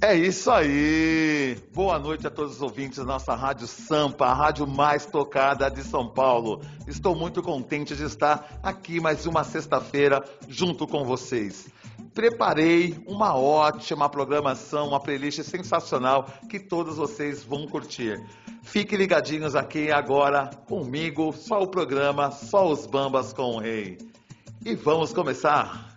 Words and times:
É 0.00 0.14
isso 0.14 0.50
aí! 0.50 1.56
Boa 1.72 1.98
noite 1.98 2.26
a 2.26 2.30
todos 2.30 2.56
os 2.56 2.62
ouvintes 2.62 2.98
da 2.98 3.04
nossa 3.04 3.34
Rádio 3.34 3.66
Sampa, 3.66 4.26
a 4.26 4.34
rádio 4.34 4.66
mais 4.66 5.06
tocada 5.06 5.70
de 5.70 5.82
São 5.82 6.08
Paulo. 6.08 6.60
Estou 6.86 7.14
muito 7.14 7.42
contente 7.42 7.94
de 7.94 8.04
estar 8.04 8.58
aqui 8.62 9.00
mais 9.00 9.24
uma 9.24 9.44
sexta-feira 9.44 10.22
junto 10.48 10.86
com 10.86 11.04
vocês. 11.04 11.68
Preparei 12.12 13.02
uma 13.06 13.36
ótima 13.36 14.08
programação, 14.08 14.88
uma 14.88 15.00
playlist 15.00 15.42
sensacional 15.42 16.28
que 16.50 16.58
todos 16.58 16.96
vocês 16.96 17.42
vão 17.42 17.66
curtir. 17.66 18.20
Fiquem 18.62 18.98
ligadinhos 18.98 19.54
aqui 19.54 19.90
agora 19.90 20.50
comigo, 20.66 21.32
só 21.32 21.62
o 21.62 21.68
programa, 21.68 22.30
só 22.30 22.70
os 22.70 22.86
bambas 22.86 23.32
com 23.32 23.56
o 23.56 23.58
rei. 23.58 23.98
E 24.64 24.74
vamos 24.74 25.12
começar! 25.12 25.93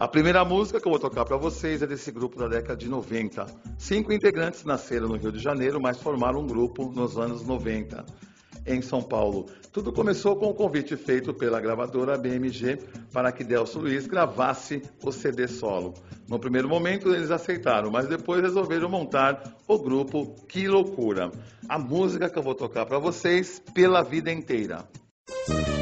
A 0.00 0.08
primeira 0.08 0.42
música 0.46 0.80
que 0.80 0.88
eu 0.88 0.92
vou 0.92 0.98
tocar 0.98 1.26
para 1.26 1.36
vocês 1.36 1.82
é 1.82 1.86
desse 1.86 2.10
grupo 2.10 2.38
da 2.38 2.48
década 2.48 2.74
de 2.74 2.88
90. 2.88 3.44
Cinco 3.76 4.14
integrantes 4.14 4.64
nasceram 4.64 5.08
no 5.08 5.16
Rio 5.16 5.30
de 5.30 5.38
Janeiro, 5.38 5.78
mas 5.78 6.00
formaram 6.00 6.40
um 6.40 6.46
grupo 6.46 6.90
nos 6.90 7.18
anos 7.18 7.44
90 7.46 8.06
em 8.66 8.80
São 8.80 9.02
Paulo. 9.02 9.44
Tudo 9.70 9.92
começou 9.92 10.36
com 10.36 10.46
o 10.46 10.54
convite 10.54 10.96
feito 10.96 11.34
pela 11.34 11.60
gravadora 11.60 12.16
BMG 12.16 12.78
para 13.12 13.30
que 13.30 13.44
Delcio 13.44 13.82
Luiz 13.82 14.06
gravasse 14.06 14.82
o 15.04 15.12
CD 15.12 15.46
solo. 15.46 15.92
No 16.26 16.38
primeiro 16.38 16.66
momento 16.66 17.14
eles 17.14 17.30
aceitaram, 17.30 17.90
mas 17.90 18.08
depois 18.08 18.40
resolveram 18.40 18.88
montar 18.88 19.54
o 19.68 19.78
grupo 19.78 20.34
Que 20.48 20.66
Loucura. 20.66 21.30
A 21.68 21.78
música 21.78 22.30
que 22.30 22.38
eu 22.38 22.42
vou 22.42 22.54
tocar 22.54 22.86
para 22.86 22.98
vocês 22.98 23.62
pela 23.74 24.02
vida 24.02 24.32
inteira. 24.32 24.88
ter 25.46 25.79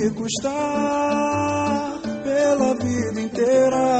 que 0.00 0.08
custar, 0.14 2.00
pela 2.24 2.74
vida 2.74 3.20
inteira. 3.20 3.99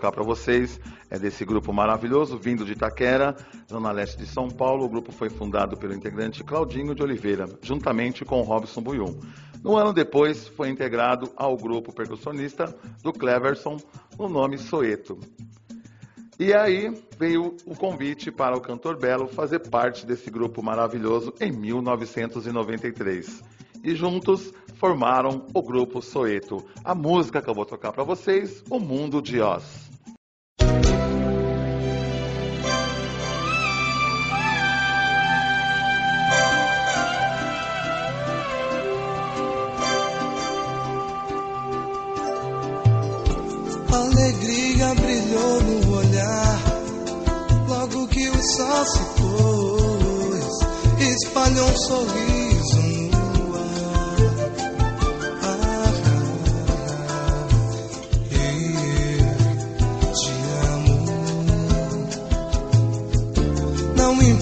Tocar 0.00 0.12
para 0.12 0.24
vocês 0.24 0.80
é 1.10 1.18
desse 1.18 1.44
grupo 1.44 1.74
maravilhoso, 1.74 2.38
vindo 2.38 2.64
de 2.64 2.72
Itaquera, 2.72 3.36
zona 3.70 3.92
leste 3.92 4.16
de 4.16 4.26
São 4.26 4.48
Paulo. 4.48 4.86
O 4.86 4.88
grupo 4.88 5.12
foi 5.12 5.28
fundado 5.28 5.76
pelo 5.76 5.92
integrante 5.92 6.42
Claudinho 6.42 6.94
de 6.94 7.02
Oliveira, 7.02 7.44
juntamente 7.60 8.24
com 8.24 8.40
Robson 8.40 8.80
Buyum. 8.80 9.20
No 9.62 9.76
ano 9.76 9.92
depois, 9.92 10.48
foi 10.48 10.70
integrado 10.70 11.30
ao 11.36 11.54
grupo 11.54 11.92
percussionista 11.92 12.74
do 13.02 13.12
Cleverson, 13.12 13.76
no 14.18 14.26
nome 14.26 14.56
Soeto. 14.56 15.18
E 16.38 16.54
aí 16.54 16.90
veio 17.18 17.54
o 17.66 17.76
convite 17.76 18.30
para 18.32 18.56
o 18.56 18.60
cantor 18.62 18.96
Belo 18.96 19.28
fazer 19.28 19.58
parte 19.68 20.06
desse 20.06 20.30
grupo 20.30 20.62
maravilhoso 20.62 21.34
em 21.38 21.52
1993. 21.52 23.42
E 23.84 23.94
juntos 23.94 24.50
formaram 24.80 25.46
o 25.52 25.62
grupo 25.62 26.00
Soeto. 26.00 26.64
A 26.82 26.94
música 26.94 27.42
que 27.42 27.50
eu 27.50 27.54
vou 27.54 27.66
tocar 27.66 27.92
para 27.92 28.02
vocês, 28.02 28.64
O 28.70 28.80
Mundo 28.80 29.20
de 29.20 29.38
Oz. 29.38 29.89
Alegria 43.92 44.94
brilhou 44.94 45.62
no 45.62 45.96
olhar, 45.96 46.62
logo 47.68 48.06
que 48.08 48.28
o 48.28 48.42
sol 48.42 48.86
se 48.86 49.00
pôs, 49.16 50.58
espalhou 51.00 51.68
um 51.68 51.76
sorriso 51.76 52.39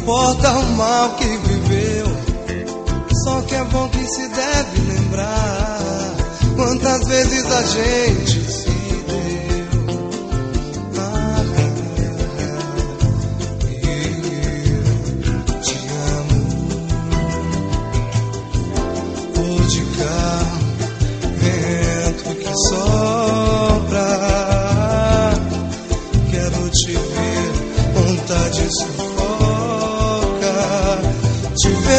importa 0.09 0.51
o 0.53 0.65
mal 0.73 1.11
que 1.17 1.27
viveu, 1.27 2.07
só 3.25 3.43
que 3.43 3.55
é 3.55 3.65
bom 3.65 3.87
que 3.91 4.07
se 4.07 4.27
deve 4.29 4.93
lembrar. 4.95 6.15
Quantas 6.57 7.07
vezes 7.07 7.45
a 7.45 7.63
gente 7.63 8.48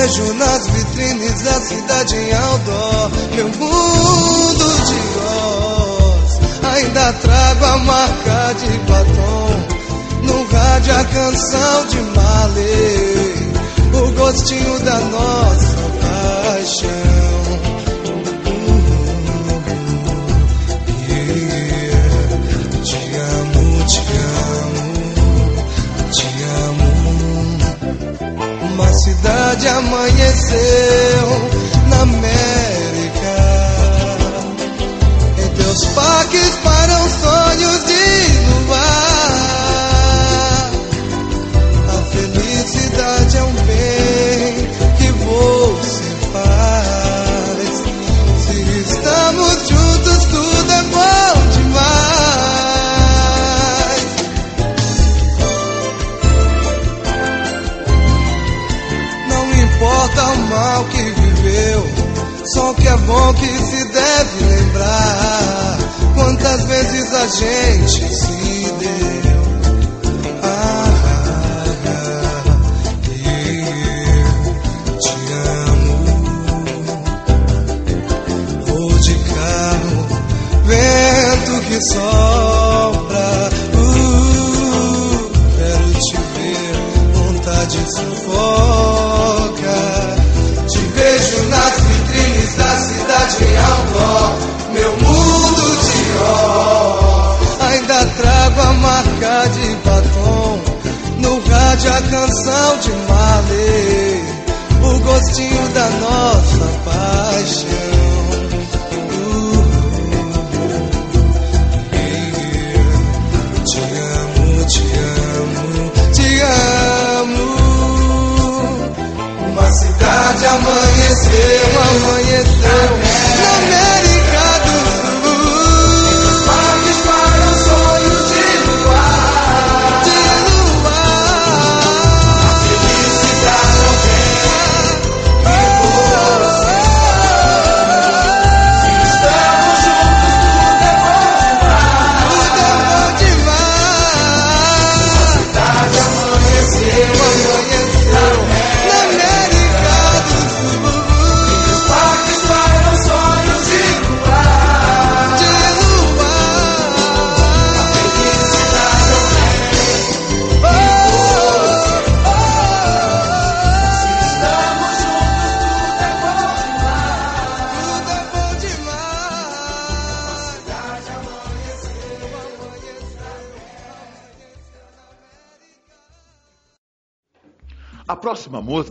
vejo 0.09 0.33
nas 0.33 0.67
vitrines 0.67 1.41
da 1.41 1.53
cidade 1.61 2.15
em 2.15 2.33
Aldó 2.33 3.11
Meu 3.35 3.47
mundo 3.49 4.65
de 4.85 4.99
Oz 5.19 6.39
Ainda 6.75 7.13
trago 7.13 7.65
a 7.65 7.77
marca 7.79 8.53
de 8.59 8.77
batom. 8.79 10.23
No 10.23 10.47
rádio 10.51 10.95
a 10.95 11.03
canção 11.05 11.85
de 11.87 12.01
Marley 12.01 13.53
O 13.93 14.11
gostinho 14.13 14.79
da 14.79 14.99
nossa 14.99 15.75
paixão 16.01 17.28
cidade 29.59 29.67
amanheceu 29.67 31.58
bom 63.09 63.33
que 63.33 63.47
se 63.47 63.85
deve 63.85 64.45
lembrar. 64.45 65.77
Quantas 66.13 66.63
vezes 66.65 67.13
a 67.13 67.27
gente 67.27 68.28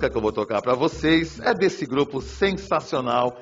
que 0.08 0.16
eu 0.16 0.22
vou 0.22 0.32
tocar 0.32 0.62
para 0.62 0.74
vocês 0.74 1.40
é 1.40 1.52
desse 1.54 1.86
grupo 1.86 2.20
sensacional, 2.20 3.40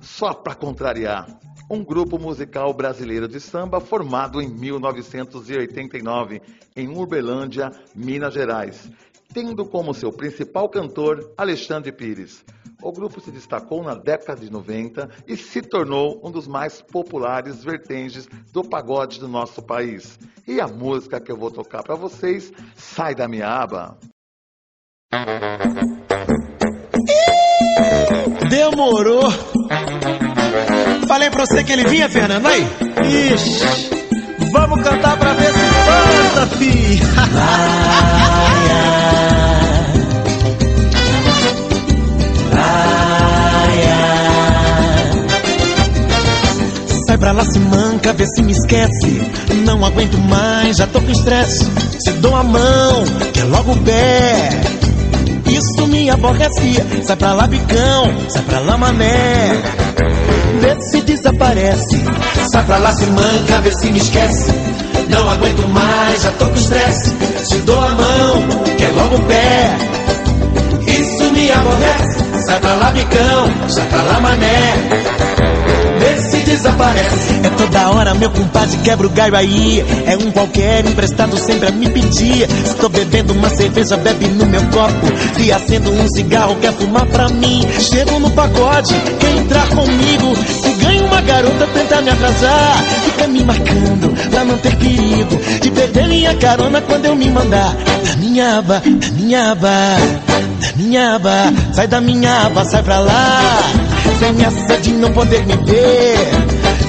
só 0.00 0.34
para 0.34 0.54
contrariar. 0.54 1.26
Um 1.70 1.84
grupo 1.84 2.18
musical 2.18 2.74
brasileiro 2.74 3.26
de 3.26 3.40
samba 3.40 3.80
formado 3.80 4.42
em 4.42 4.48
1989 4.48 6.42
em 6.76 6.88
Uberlândia, 6.88 7.70
Minas 7.94 8.34
Gerais, 8.34 8.90
tendo 9.32 9.64
como 9.64 9.94
seu 9.94 10.12
principal 10.12 10.68
cantor 10.68 11.32
Alexandre 11.36 11.92
Pires. 11.92 12.44
O 12.82 12.90
grupo 12.90 13.20
se 13.20 13.30
destacou 13.30 13.82
na 13.82 13.94
década 13.94 14.40
de 14.40 14.50
90 14.50 15.08
e 15.26 15.36
se 15.36 15.62
tornou 15.62 16.20
um 16.24 16.30
dos 16.30 16.48
mais 16.48 16.82
populares 16.82 17.62
vertentes 17.62 18.28
do 18.52 18.64
pagode 18.64 19.20
do 19.20 19.28
nosso 19.28 19.62
país. 19.62 20.18
E 20.46 20.60
a 20.60 20.66
música 20.66 21.20
que 21.20 21.30
eu 21.30 21.36
vou 21.36 21.50
tocar 21.50 21.82
para 21.84 21.94
vocês, 21.94 22.52
Sai 22.74 23.14
da 23.14 23.28
Minha 23.28 23.48
Aba. 23.48 23.96
Demorou. 28.48 29.30
Falei 31.06 31.28
pra 31.28 31.44
você 31.44 31.62
que 31.62 31.72
ele 31.72 31.84
vinha, 31.84 32.08
Fernando, 32.08 32.46
aí? 32.46 32.66
Ixi, 33.34 33.90
vamos 34.50 34.82
cantar 34.82 35.18
pra 35.18 35.34
ver 35.34 35.52
se 35.52 35.60
canta, 35.84 36.46
fi. 36.56 37.02
pra 47.22 47.30
lá, 47.30 47.44
se 47.44 47.58
manca, 47.60 48.12
vê 48.14 48.26
se 48.26 48.42
me 48.42 48.50
esquece. 48.50 49.22
Não 49.64 49.84
aguento 49.84 50.18
mais, 50.18 50.78
já 50.78 50.88
tô 50.88 51.00
com 51.00 51.08
estresse. 51.08 51.64
Se 52.00 52.10
dou 52.14 52.34
a 52.34 52.42
mão, 52.42 53.04
quer 53.32 53.44
logo 53.44 53.74
o 53.74 53.78
pé. 53.84 54.81
Isso 55.52 55.86
me 55.86 56.08
aborrece. 56.08 56.82
Sai 57.04 57.16
pra 57.16 57.34
lá, 57.34 57.46
bicão, 57.46 58.14
sai 58.28 58.42
pra 58.42 58.60
lá, 58.60 58.78
mané. 58.78 59.50
Vê 60.60 60.80
se 60.90 61.02
desaparece. 61.02 62.02
Sai 62.52 62.64
pra 62.64 62.78
lá, 62.78 62.92
se 62.92 63.06
manca, 63.06 63.60
vê 63.62 63.72
se 63.72 63.90
me 63.90 63.98
esquece. 63.98 64.50
Não 65.08 65.28
aguento 65.28 65.68
mais, 65.68 66.22
já 66.22 66.32
tô 66.32 66.46
com 66.46 66.54
estresse. 66.54 67.14
Se 67.44 67.56
dou 67.58 67.78
a 67.78 67.90
mão, 67.90 68.48
quer 68.78 68.92
logo 68.92 69.16
o 69.16 69.22
pé. 69.24 69.76
Isso 70.86 71.32
me 71.32 71.50
aborrece. 71.50 72.44
Sai 72.46 72.60
pra 72.60 72.74
lá, 72.74 72.90
bicão, 72.90 73.68
sai 73.68 73.86
pra 73.86 74.02
lá, 74.02 74.20
mané 74.20 75.31
desaparece. 76.52 77.40
É 77.42 77.50
toda 77.50 77.90
hora, 77.90 78.14
meu 78.14 78.30
compadre, 78.30 78.76
quebra 78.78 79.06
o 79.06 79.10
galho 79.10 79.36
aí. 79.36 79.84
É 80.06 80.16
um 80.16 80.30
qualquer 80.30 80.84
emprestado 80.84 81.36
sempre 81.38 81.68
a 81.68 81.70
me 81.70 81.88
pedir. 81.88 82.48
Estou 82.64 82.88
bebendo 82.88 83.32
uma 83.32 83.48
cerveja, 83.48 83.96
bebe 83.96 84.28
no 84.28 84.46
meu 84.46 84.62
copo. 84.66 85.06
E 85.40 85.50
acendo 85.50 85.90
um 85.90 86.08
cigarro, 86.08 86.56
quer 86.56 86.72
fumar 86.72 87.06
pra 87.06 87.28
mim. 87.28 87.66
Chego 87.78 88.18
no 88.18 88.30
pagode, 88.30 88.94
quer 89.18 89.36
entrar 89.36 89.66
comigo. 89.68 90.36
Se 90.62 90.84
ganha 90.84 91.04
uma 91.04 91.20
garota, 91.22 91.66
tenta 91.72 92.00
me 92.02 92.10
atrasar. 92.10 92.84
Fica 93.04 93.26
me 93.26 93.44
marcando 93.44 94.30
pra 94.30 94.44
não 94.44 94.58
ter 94.58 94.76
perigo. 94.76 95.40
De 95.60 95.70
perder 95.70 96.08
minha 96.08 96.34
carona 96.36 96.80
quando 96.82 97.06
eu 97.06 97.16
me 97.16 97.30
mandar. 97.30 97.74
Da 97.74 98.16
minha 98.16 98.58
aba, 98.58 98.82
da 98.84 99.10
minha 99.12 99.52
aba, 99.52 99.68
da 100.60 100.72
minha 100.76 101.14
aba. 101.16 101.52
Sai 101.72 101.86
da 101.86 102.00
minha 102.00 102.46
aba, 102.46 102.64
sai 102.64 102.82
pra 102.82 103.00
lá 103.00 103.91
sem 104.22 104.44
essa 104.44 104.78
de 104.80 104.92
não 104.92 105.12
poder 105.12 105.44
me 105.46 105.56
ver. 105.64 106.16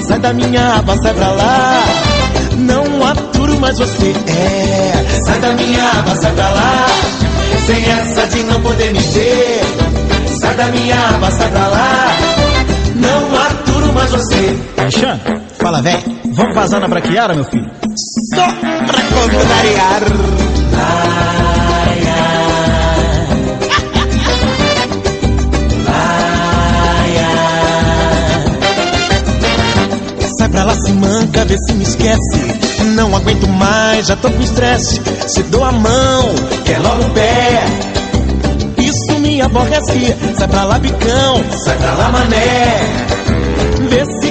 Sai 0.06 0.20
da 0.20 0.32
minha 0.32 0.76
aba, 0.78 0.96
sai 1.02 1.14
pra 1.14 1.32
lá. 1.32 1.84
Não 2.58 3.06
aturo 3.06 3.58
mais 3.58 3.76
você, 3.76 4.14
é. 4.28 5.20
Sai 5.26 5.40
da 5.40 5.52
minha 5.54 5.90
aba, 5.90 6.14
sai 6.14 6.32
pra 6.32 6.48
lá. 6.50 6.86
Sem 7.66 7.84
essa 7.84 8.26
de 8.28 8.42
não 8.44 8.60
poder 8.60 8.92
me 8.92 9.00
ver. 9.00 9.60
Sai 10.40 10.54
da 10.54 10.66
minha 10.66 11.08
aba, 11.08 11.30
sai 11.32 11.50
pra 11.50 11.66
lá. 11.66 12.08
Não 12.94 13.40
aturo 13.40 13.92
mais 13.92 14.10
você. 14.12 14.56
Alexandre, 14.76 15.40
fala, 15.58 15.82
véi. 15.82 15.98
Vamos 16.36 16.54
vazar 16.54 16.80
na 16.80 16.86
braquiara, 16.86 17.34
meu 17.34 17.44
filho? 17.44 17.68
Só 18.34 18.46
pra 18.46 19.02
contrariar. 19.02 20.02
Ai, 20.76 21.03
se 30.74 30.92
manca, 30.92 31.44
vê 31.44 31.56
se 31.58 31.72
me 31.74 31.84
esquece. 31.84 32.84
Não 32.94 33.14
aguento 33.14 33.48
mais, 33.48 34.06
já 34.06 34.16
tô 34.16 34.30
com 34.30 34.42
estresse. 34.42 35.00
Se 35.26 35.42
dou 35.44 35.64
a 35.64 35.72
mão, 35.72 36.34
quer 36.64 36.78
logo 36.78 37.04
o 37.04 37.10
pé. 37.10 37.64
Isso 38.78 39.18
me 39.20 39.40
aborrece. 39.40 40.14
Sai 40.38 40.48
pra 40.48 40.64
lá, 40.64 40.78
bicão, 40.78 41.44
sai 41.64 41.76
pra 41.76 41.94
lá, 41.94 42.08
mané 42.10 43.13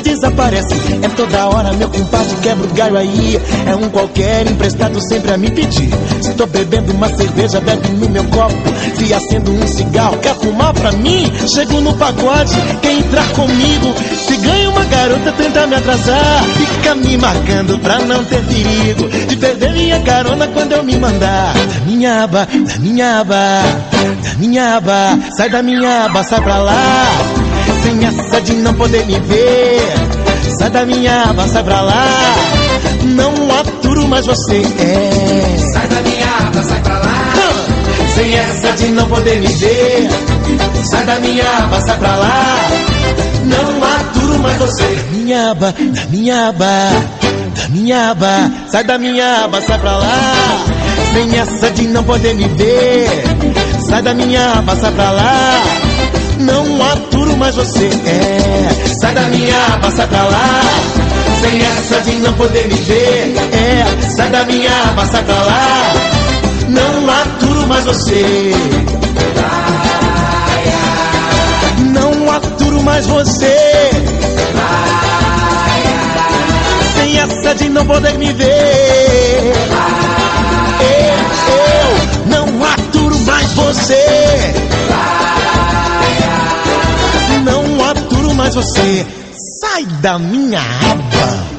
desaparece. 0.03 0.75
É 1.01 1.10
toda 1.10 1.48
hora, 1.48 1.74
meu 1.74 1.89
compadre, 1.89 2.36
quebra 2.41 2.67
o 2.67 2.74
galho 2.74 2.98
aí. 2.98 3.41
É 3.65 3.75
um 3.75 3.89
qualquer 3.89 4.45
emprestado 4.45 5.00
sempre 5.01 5.33
a 5.33 5.38
me 5.38 5.50
pedir. 5.50 5.89
Se 6.22 6.33
tô 6.33 6.45
bebendo 6.45 6.91
uma 6.91 7.07
cerveja, 7.07 7.60
bebe 7.62 7.89
no 7.89 8.10
meu 8.10 8.24
copo. 8.25 8.55
Se 8.98 9.13
acendo 9.13 9.51
um 9.51 9.67
cigarro, 9.67 10.17
quer 10.17 10.36
fumar 10.36 10.74
pra 10.74 10.91
mim? 10.91 11.31
Chego 11.48 11.81
no 11.81 11.93
pagode, 11.95 12.53
quer 12.81 12.93
entrar 12.93 13.27
comigo? 13.29 13.93
Se 14.27 14.38
ganha 14.38 14.69
uma 14.69 14.83
garota, 14.86 15.31
tenta 15.31 15.65
me 15.67 15.75
atrasar. 15.75 16.43
Fica 16.43 16.95
me 16.95 17.17
marcando 17.17 17.79
pra 17.79 18.00
não 18.00 18.24
ter 18.25 18.43
perigo. 18.43 19.10
De 19.27 19.36
perder 19.38 19.72
minha 19.72 20.00
carona 20.01 20.48
quando 20.48 20.74
eu 20.74 20.83
me 20.83 20.98
mandar. 20.98 21.53
Da 21.53 21.86
minha 21.86 22.24
aba, 22.24 22.45
da 22.45 22.79
minha 22.79 23.19
aba, 23.19 23.62
da 24.24 24.33
minha 24.38 24.77
aba. 24.77 25.19
Sai 25.38 25.50
da 25.50 25.63
minha 25.63 26.05
aba, 26.05 26.24
sai 26.24 26.41
pra 26.41 26.57
lá 26.57 27.42
sem 27.93 28.05
essa 28.05 28.41
de 28.41 28.53
não 28.53 28.73
poder 28.73 29.05
me 29.05 29.19
ver. 29.19 29.81
Sai 30.57 30.69
da 30.69 30.85
minha 30.85 31.23
aba, 31.29 31.47
sai 31.47 31.63
pra 31.63 31.81
lá. 31.81 32.35
Não 33.03 33.59
aturo 33.59 34.07
mais 34.07 34.25
você. 34.25 34.62
É. 34.79 35.57
Sai 35.73 35.88
da 35.88 36.01
minha 36.01 36.47
aba, 36.47 36.63
sai 36.63 36.81
pra 36.81 36.93
lá. 36.97 37.33
Sem 38.15 38.35
essa 38.35 38.71
de 38.73 38.88
não 38.89 39.07
poder 39.07 39.39
me 39.39 39.47
ver. 39.47 40.09
Sai 40.83 41.05
da 41.05 41.19
minha 41.19 41.45
aba, 41.57 41.81
sai 41.81 41.97
pra 41.97 42.15
lá. 42.15 42.57
Não 43.45 43.83
aturo 43.83 44.39
mais 44.39 44.57
você. 44.57 44.83
Da 44.83 45.03
minha 45.12 45.51
aba, 45.51 45.71
da 45.71 46.05
minha 46.09 46.50
aba, 46.50 46.89
da 47.55 47.69
minha 47.69 48.12
aba. 48.12 48.51
Sai 48.71 48.83
da 48.83 48.97
minha 48.97 49.43
aba, 49.43 49.62
sai 49.62 49.79
pra 49.79 49.97
lá. 49.97 50.65
Sem 51.13 51.39
essa 51.39 51.69
de 51.71 51.88
não 51.88 52.03
poder 52.03 52.33
me 52.33 52.47
ver. 52.47 53.07
Sai 53.88 54.01
da 54.01 54.13
minha 54.13 54.53
aba, 54.53 54.75
sai 54.75 54.91
pra 54.91 55.12
lá. 55.12 55.82
Não 56.39 56.81
aturo 56.91 57.37
mais 57.37 57.55
você, 57.55 57.85
é. 58.05 58.95
Sai 59.01 59.13
da 59.13 59.21
minha 59.23 59.55
aba, 59.73 59.91
sai 59.91 60.07
pra 60.07 60.23
lá. 60.23 60.61
Sem 61.41 61.61
essa 61.61 62.01
de 62.01 62.11
não 62.19 62.33
poder 62.33 62.67
me 62.67 62.75
ver, 62.75 63.33
é. 63.51 64.09
Sai 64.15 64.29
da 64.29 64.43
minha 64.45 64.71
aba, 64.89 65.05
sai 65.05 65.23
pra 65.23 65.35
lá. 65.35 65.93
Não 66.69 67.09
aturo 67.09 67.67
mais 67.67 67.85
você. 67.85 68.51
Não 71.91 72.31
aturo 72.31 72.81
mais 72.83 73.05
você. 73.05 73.91
Sem 76.95 77.19
essa 77.19 77.55
de 77.55 77.69
não 77.69 77.85
poder 77.85 78.17
me 78.17 78.31
ver. 78.33 79.53
Eu, 80.79 81.13
eu 81.53 82.27
não 82.27 82.65
aturo 82.65 83.17
mais 83.19 83.51
você. 83.53 84.73
Mas 88.35 88.55
você 88.55 89.05
sai 89.61 89.85
da 90.01 90.17
minha 90.17 90.59
aba. 90.59 91.53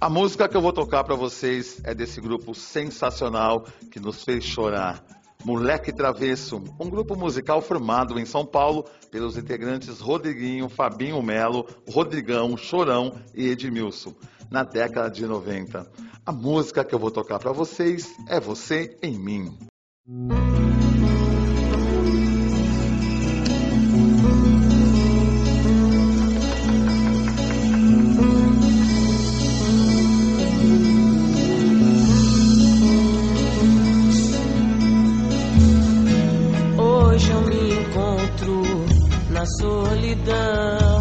A 0.00 0.08
música 0.08 0.48
que 0.48 0.56
eu 0.56 0.62
vou 0.62 0.72
tocar 0.72 1.04
para 1.04 1.14
vocês 1.14 1.78
é 1.84 1.94
desse 1.94 2.22
grupo 2.22 2.54
sensacional 2.54 3.66
que 3.90 4.00
nos 4.00 4.24
fez 4.24 4.44
chorar. 4.44 5.04
Moleque 5.44 5.92
Travesso, 5.92 6.62
um 6.78 6.90
grupo 6.90 7.16
musical 7.16 7.62
formado 7.62 8.18
em 8.18 8.26
São 8.26 8.44
Paulo 8.44 8.84
pelos 9.10 9.36
integrantes 9.36 10.00
Rodriguinho, 10.00 10.68
Fabinho 10.68 11.22
Melo, 11.22 11.66
Rodrigão, 11.88 12.56
Chorão 12.56 13.14
e 13.34 13.48
Edmilson, 13.48 14.14
na 14.50 14.62
década 14.62 15.10
de 15.10 15.26
90. 15.26 15.90
A 16.26 16.32
música 16.32 16.84
que 16.84 16.94
eu 16.94 16.98
vou 16.98 17.10
tocar 17.10 17.38
para 17.38 17.52
vocês 17.52 18.14
é 18.28 18.38
Você 18.38 18.98
em 19.02 19.18
Mim. 19.18 19.58
Solidão 39.46 41.00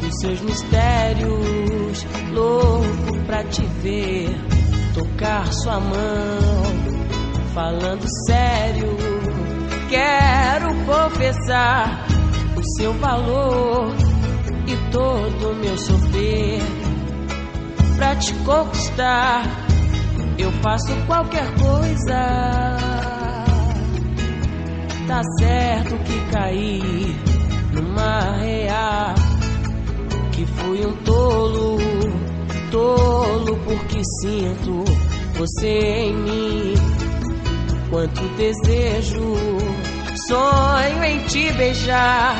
dos 0.00 0.20
seus 0.20 0.40
mistérios, 0.40 2.06
louco 2.32 3.18
pra 3.26 3.44
te 3.44 3.62
ver, 3.82 4.30
tocar 4.94 5.52
sua 5.52 5.80
mão, 5.80 6.62
falando 7.54 8.04
sério. 8.26 8.96
Quero 9.88 10.74
confessar 10.86 12.06
o 12.56 12.62
seu 12.76 12.92
valor 12.94 13.94
e 14.66 14.90
todo 14.90 15.50
o 15.50 15.54
meu 15.56 15.76
sofrer 15.76 16.62
pra 17.96 18.16
te 18.16 18.34
conquistar. 18.44 19.44
Eu 20.38 20.50
faço 20.62 20.94
qualquer 21.06 21.46
coisa. 21.54 22.93
Tá 25.06 25.20
certo 25.38 25.98
que 26.04 26.18
cair 26.32 27.14
numa 27.74 28.38
real 28.38 29.14
que 30.32 30.46
fui 30.46 30.86
um 30.86 30.94
tolo, 31.04 31.76
tolo 32.70 33.58
porque 33.66 34.00
sinto 34.22 34.82
você 35.34 35.68
em 35.68 36.16
mim. 36.16 36.74
Quanto 37.90 38.22
desejo, 38.36 39.34
sonho 40.26 41.04
em 41.04 41.18
te 41.26 41.52
beijar, 41.52 42.36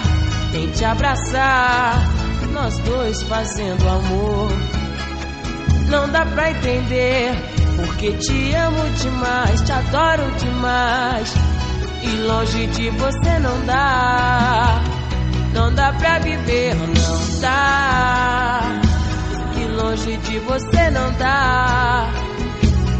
em 0.55 0.71
te 0.71 0.87
abraçar, 0.87 2.03
nós 2.51 2.79
dois 2.79 3.23
fazendo 3.25 3.87
amor. 3.87 4.49
Não 5.91 6.09
dá 6.09 6.25
pra 6.25 6.51
entender, 6.51 7.31
porque 7.77 8.13
te 8.15 8.55
amo 8.55 8.91
demais, 9.03 9.61
te 9.61 9.71
adoro 9.71 10.31
demais. 10.39 11.54
E 12.07 12.17
longe 12.27 12.67
de 12.67 12.91
você 12.91 13.39
não 13.41 13.65
dá, 13.65 14.81
não 15.55 15.75
dá 15.75 15.93
pra 15.93 16.19
viver, 16.19 16.75
não 16.75 17.41
dá. 17.41 18.61
E 19.57 19.65
longe 19.67 20.17
de 20.19 20.39
você 20.41 20.91
não 20.91 21.11
dá, 21.15 22.11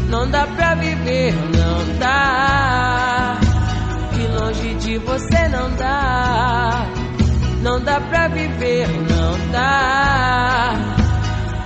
não 0.09 0.29
dá 0.29 0.47
pra 0.47 0.73
viver, 0.75 1.33
não 1.33 1.99
dá. 1.99 3.37
E 4.17 4.27
longe 4.39 4.73
de 4.75 4.97
você 4.97 5.47
não 5.49 5.69
dá, 5.75 6.85
não 7.61 7.79
dá 7.81 7.99
pra 8.01 8.27
viver, 8.27 8.87
não 8.87 9.51
dá. 9.51 10.73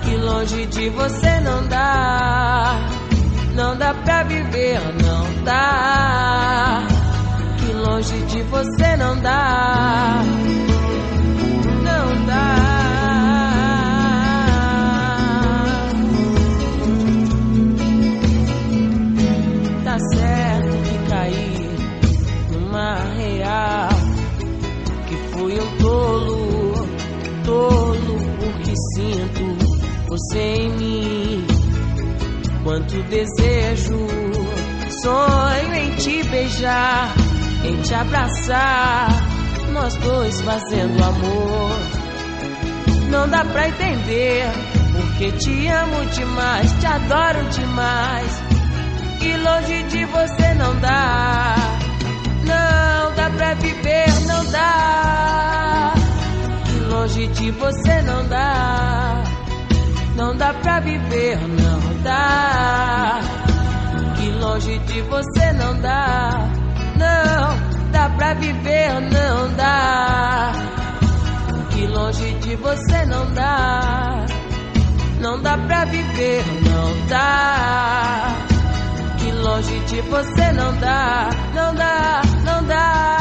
Que 0.02 0.16
longe 0.16 0.66
de 0.66 0.88
você 0.90 1.40
não 1.40 1.66
dá, 1.68 2.76
não 3.54 3.76
dá 3.76 3.94
pra 3.94 4.22
viver, 4.24 4.80
não 5.02 5.44
dá, 5.44 6.82
longe 7.90 8.18
de 8.26 8.42
você 8.44 8.96
não 8.96 9.20
dá, 9.20 10.22
não 11.82 12.26
dá. 12.26 12.56
Tá 19.84 19.98
certo 20.14 20.76
que 20.84 21.10
caí 21.10 21.76
numa 22.52 22.94
real, 23.16 23.88
que 25.08 25.16
fui 25.32 25.58
um 25.58 25.78
tolo, 25.78 26.74
tolo 27.44 28.18
porque 28.38 28.74
sinto 28.94 29.44
você 30.08 30.38
em 30.38 30.70
mim. 30.76 31.46
Quanto 32.62 33.02
desejo, 33.04 34.06
sonho 35.02 35.74
em 35.74 35.90
te 35.96 36.22
beijar, 36.24 37.12
em 37.64 37.80
te 37.82 37.94
abraçar, 37.94 39.08
nós 39.72 39.94
dois 39.96 40.40
fazendo 40.42 41.02
amor. 41.02 41.70
Não 43.10 43.28
dá 43.28 43.44
pra 43.44 43.68
entender, 43.68 44.44
porque 44.92 45.32
te 45.32 45.66
amo 45.68 46.04
demais, 46.06 46.72
te 46.80 46.86
adoro 46.86 47.44
demais. 47.50 48.42
E 49.22 49.36
longe 49.36 49.82
de 49.84 50.04
você 50.06 50.54
não 50.54 50.74
dá, 50.80 51.54
não 52.44 53.14
dá 53.14 53.30
pra 53.36 53.54
viver, 53.54 54.08
não 54.26 54.44
dá. 54.46 55.94
E 56.68 56.78
longe 56.88 57.26
de 57.28 57.50
você 57.50 58.02
não 58.02 58.26
dá. 58.26 59.24
Não 60.16 60.36
dá 60.36 60.52
pra 60.52 60.80
viver, 60.80 61.38
não 61.48 62.02
dá. 62.02 63.20
Que 64.16 64.30
longe 64.32 64.78
de 64.80 65.00
você 65.02 65.39
longe 72.50 72.56
de 72.56 72.56
você 72.56 73.06
não 73.06 73.32
dá. 73.32 74.26
Não 75.20 75.42
dá 75.42 75.56
pra 75.56 75.84
viver, 75.84 76.44
não 76.62 77.06
dá. 77.06 78.34
Que 79.18 79.32
longe 79.32 79.78
de 79.80 80.00
você 80.02 80.52
não 80.52 80.76
dá. 80.78 81.30
Não 81.54 81.74
dá, 81.74 82.22
não 82.44 82.64
dá. 82.64 83.19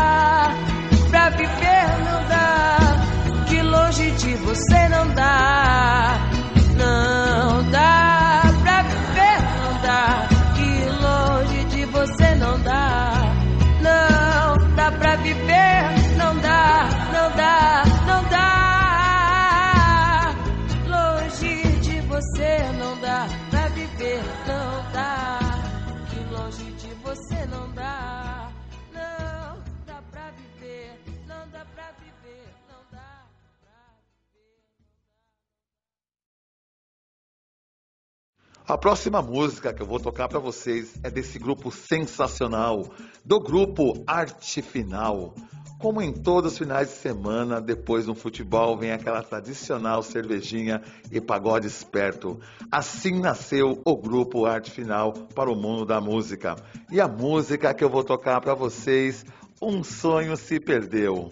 A 38.69 38.77
próxima 38.77 39.19
música 39.19 39.73
que 39.73 39.81
eu 39.81 39.87
vou 39.87 39.99
tocar 39.99 40.27
para 40.27 40.37
vocês 40.37 40.93
é 41.01 41.09
desse 41.09 41.39
grupo 41.39 41.71
sensacional, 41.71 42.87
do 43.25 43.39
grupo 43.39 44.03
Arte 44.05 44.61
Final. 44.61 45.33
Como 45.79 45.99
em 46.03 46.13
todos 46.13 46.51
os 46.51 46.57
finais 46.59 46.87
de 46.89 46.93
semana, 46.93 47.59
depois 47.59 48.05
do 48.05 48.13
futebol, 48.13 48.77
vem 48.77 48.91
aquela 48.91 49.23
tradicional 49.23 50.03
cervejinha 50.03 50.83
e 51.11 51.19
pagode 51.19 51.65
esperto. 51.65 52.39
Assim 52.71 53.19
nasceu 53.19 53.81
o 53.83 53.97
grupo 53.97 54.45
Arte 54.45 54.69
Final 54.69 55.13
para 55.33 55.51
o 55.51 55.55
mundo 55.55 55.83
da 55.83 55.99
música. 55.99 56.55
E 56.91 57.01
a 57.01 57.07
música 57.07 57.73
que 57.73 57.83
eu 57.83 57.89
vou 57.89 58.03
tocar 58.03 58.39
para 58.39 58.53
vocês, 58.53 59.25
Um 59.59 59.83
Sonho 59.83 60.37
Se 60.37 60.59
Perdeu. 60.59 61.31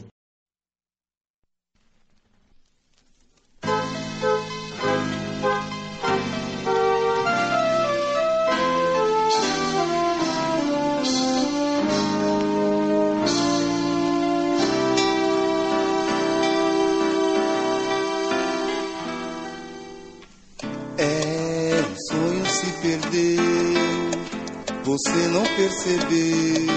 Você 24.84 25.28
não 25.32 25.44
percebeu. 25.44 26.68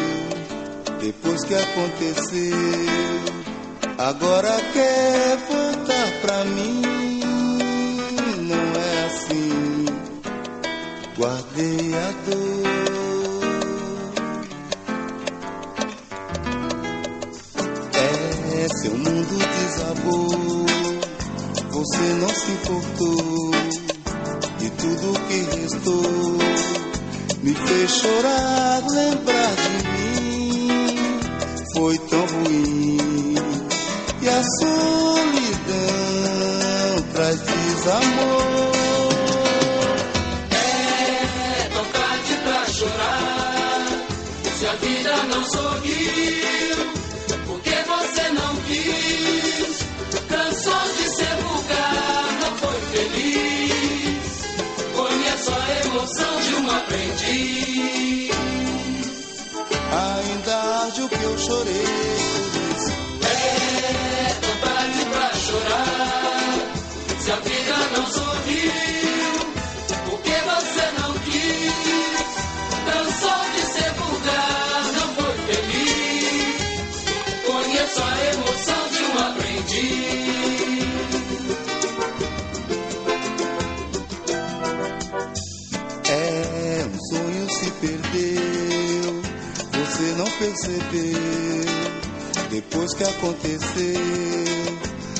Depois 1.00 1.44
que 1.44 1.54
aconteceu, 1.54 2.56
agora 3.96 4.50
quer 4.72 5.38
voltar 5.48 6.20
pra 6.20 6.44
mim. 6.44 6.82
Não 8.42 8.80
é 8.80 9.06
assim, 9.06 9.86
guardei 11.16 11.94
a 11.94 12.12
dor. 12.28 12.80
É, 17.94 18.68
seu 18.82 18.92
mundo 18.92 19.38
desabou, 19.58 20.66
você 21.70 22.02
não 22.20 22.28
se 22.28 22.50
importou. 22.52 23.49
Me 27.50 27.56
fez 27.56 27.90
chorar, 27.90 28.82
lembrar 28.90 29.54
de 29.56 29.70
mim. 29.88 30.96
Foi 31.74 31.98
tão 31.98 32.26
ruim. 32.26 33.34
E 34.22 34.28
a 34.28 34.42
solidão 34.60 35.80
traz 37.12 37.40
desamor. 37.40 38.72
É 40.52 41.68
tão 41.72 41.84
tarde 41.84 42.34
pra 42.44 42.66
chorar. 42.66 43.86
Se 44.58 44.66
a 44.66 44.74
vida 44.74 45.16
não 45.30 45.44
sorriu, 45.44 46.76
porque 47.46 47.70
você 47.70 48.30
não 48.30 48.56
quis. 48.66 48.99
Chorei 61.50 62.19
não 90.70 90.90
percebeu. 90.90 92.50
Depois 92.50 92.94
que 92.94 93.04
aconteceu, 93.04 94.00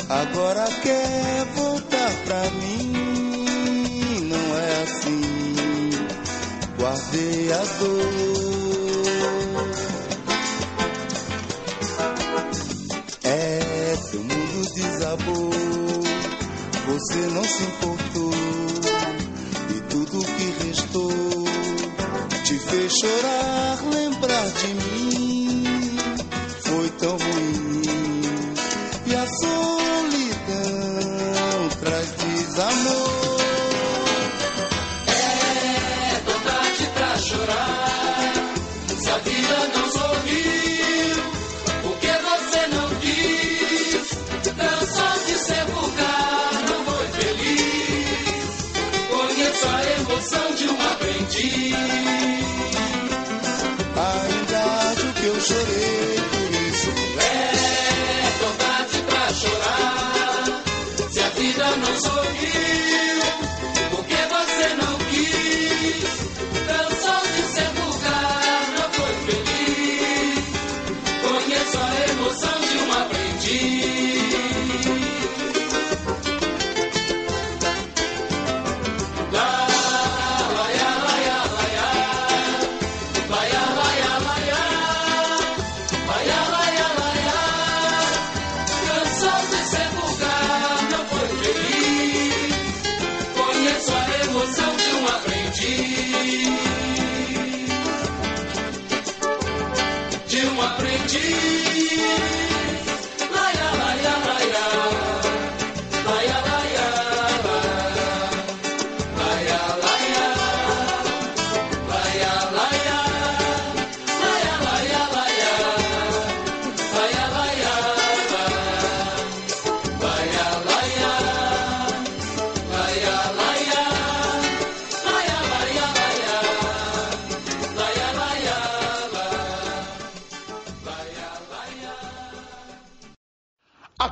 agora 0.09 0.65
quer 0.83 1.45
voltar 1.55 2.13
pra 2.25 2.51
mim. 2.51 2.93
Não 4.29 4.59
é 4.59 4.83
assim 4.83 5.61
guardei 6.81 7.53
a 7.53 7.63
dor. 7.79 8.11
É, 13.23 13.97
seu 14.11 14.21
mundo 14.21 14.75
desabou, 14.75 15.51
você 16.87 17.21
não 17.35 17.45
se 17.45 17.63
importou, 17.65 18.33
e 19.77 19.81
tudo 19.91 20.25
que 20.25 20.67
restou 20.67 21.45
te 22.45 22.59
fez 22.59 22.93
chorar, 22.99 23.79
lembrar 23.93 24.49
de 24.49 24.75
mim. 24.75 25.39
Foi 27.01 27.30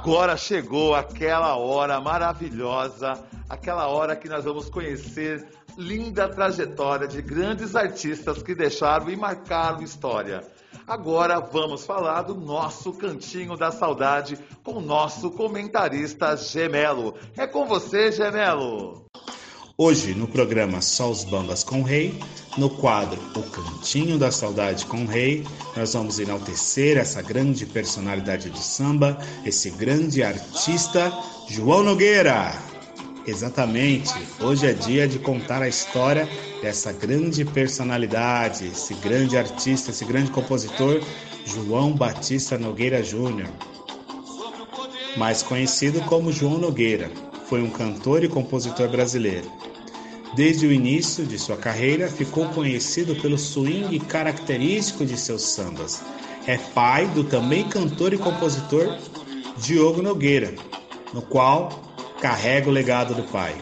Agora 0.09 0.39
chegou 0.39 0.95
aquela 0.95 1.55
hora 1.59 2.01
maravilhosa, 2.01 3.23
aquela 3.47 3.89
hora 3.89 4.17
que 4.17 4.27
nós 4.27 4.43
vamos 4.43 4.71
conhecer 4.71 5.47
linda 5.77 6.27
trajetória 6.27 7.07
de 7.07 7.21
grandes 7.21 7.77
artistas 7.77 8.43
que 8.43 8.55
deixaram 8.55 9.11
e 9.11 9.17
marcaram 9.17 9.83
história. 9.83 10.43
Agora 10.87 11.39
vamos 11.41 11.85
falar 11.85 12.23
do 12.23 12.35
nosso 12.35 12.95
Cantinho 12.95 13.55
da 13.55 13.71
Saudade 13.71 14.39
com 14.65 14.79
o 14.79 14.81
nosso 14.81 15.31
comentarista 15.31 16.35
Gemelo. 16.39 17.15
É 17.37 17.47
com 17.47 17.67
você, 17.67 18.11
Gemelo. 18.11 19.05
Hoje, 19.81 20.13
no 20.13 20.27
programa 20.27 20.83
Só 20.83 21.09
os 21.09 21.23
Bambas 21.23 21.63
com 21.63 21.83
o 21.83 21.85
Rei, 21.85 22.13
no 22.57 22.69
quadro 22.69 23.17
O 23.37 23.45
Cantinho 23.45 24.19
da 24.19 24.29
Saudade 24.29 24.85
com 24.85 25.05
o 25.05 25.07
Rei, 25.07 25.47
nós 25.77 25.93
vamos 25.93 26.19
enaltecer 26.19 26.97
essa 26.97 27.23
grande 27.23 27.65
personalidade 27.65 28.51
do 28.51 28.59
samba, 28.59 29.17
esse 29.47 29.71
grande 29.71 30.21
artista, 30.21 31.17
João 31.49 31.85
Nogueira. 31.85 32.53
Exatamente, 33.25 34.13
hoje 34.41 34.67
é 34.67 34.73
dia 34.73 35.07
de 35.07 35.21
contar 35.21 35.63
a 35.63 35.69
história 35.69 36.29
dessa 36.61 36.91
grande 36.91 37.45
personalidade, 37.45 38.67
esse 38.67 38.95
grande 38.95 39.39
artista, 39.39 39.93
esse 39.93 40.05
grande 40.05 40.33
compositor, 40.33 41.01
João 41.47 41.93
Batista 41.93 42.59
Nogueira 42.59 43.01
Júnior 43.01 43.49
mais 45.17 45.43
conhecido 45.43 46.01
como 46.03 46.31
João 46.31 46.59
Nogueira, 46.59 47.11
foi 47.49 47.63
um 47.63 47.71
cantor 47.71 48.23
e 48.23 48.29
compositor 48.29 48.89
brasileiro. 48.89 49.51
Desde 50.35 50.67
o 50.67 50.73
início 50.73 51.25
de 51.25 51.39
sua 51.39 51.57
carreira, 51.57 52.09
ficou 52.09 52.47
conhecido 52.51 53.17
pelo 53.17 53.39
swing 53.39 53.99
característico 54.01 55.07
de 55.07 55.17
seus 55.17 55.43
sambas. 55.43 56.03
É 56.47 56.59
pai 56.59 57.07
do 57.09 57.25
também 57.25 57.67
cantor 57.69 58.13
e 58.13 58.19
compositor 58.19 58.99
Diogo 59.57 60.03
Nogueira, 60.03 60.55
no 61.15 61.23
qual 61.23 61.71
carrega 62.21 62.69
o 62.69 62.73
legado 62.73 63.15
do 63.15 63.23
pai. 63.25 63.57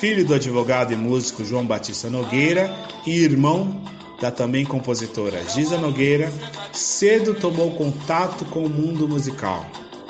Filho 0.00 0.24
do 0.24 0.34
advogado 0.34 0.92
e 0.92 0.96
músico 0.96 1.44
João 1.44 1.66
Batista 1.66 2.10
Nogueira 2.10 2.74
e 3.06 3.18
irmão 3.18 3.82
da 4.20 4.30
também 4.30 4.64
compositora 4.64 5.44
Giza 5.48 5.78
Nogueira, 5.78 6.32
cedo 6.72 7.34
tomou 7.34 7.70
contato 7.72 8.44
com 8.46 8.64
o 8.64 8.68
mundo 8.68 9.08
musical. 9.08 9.64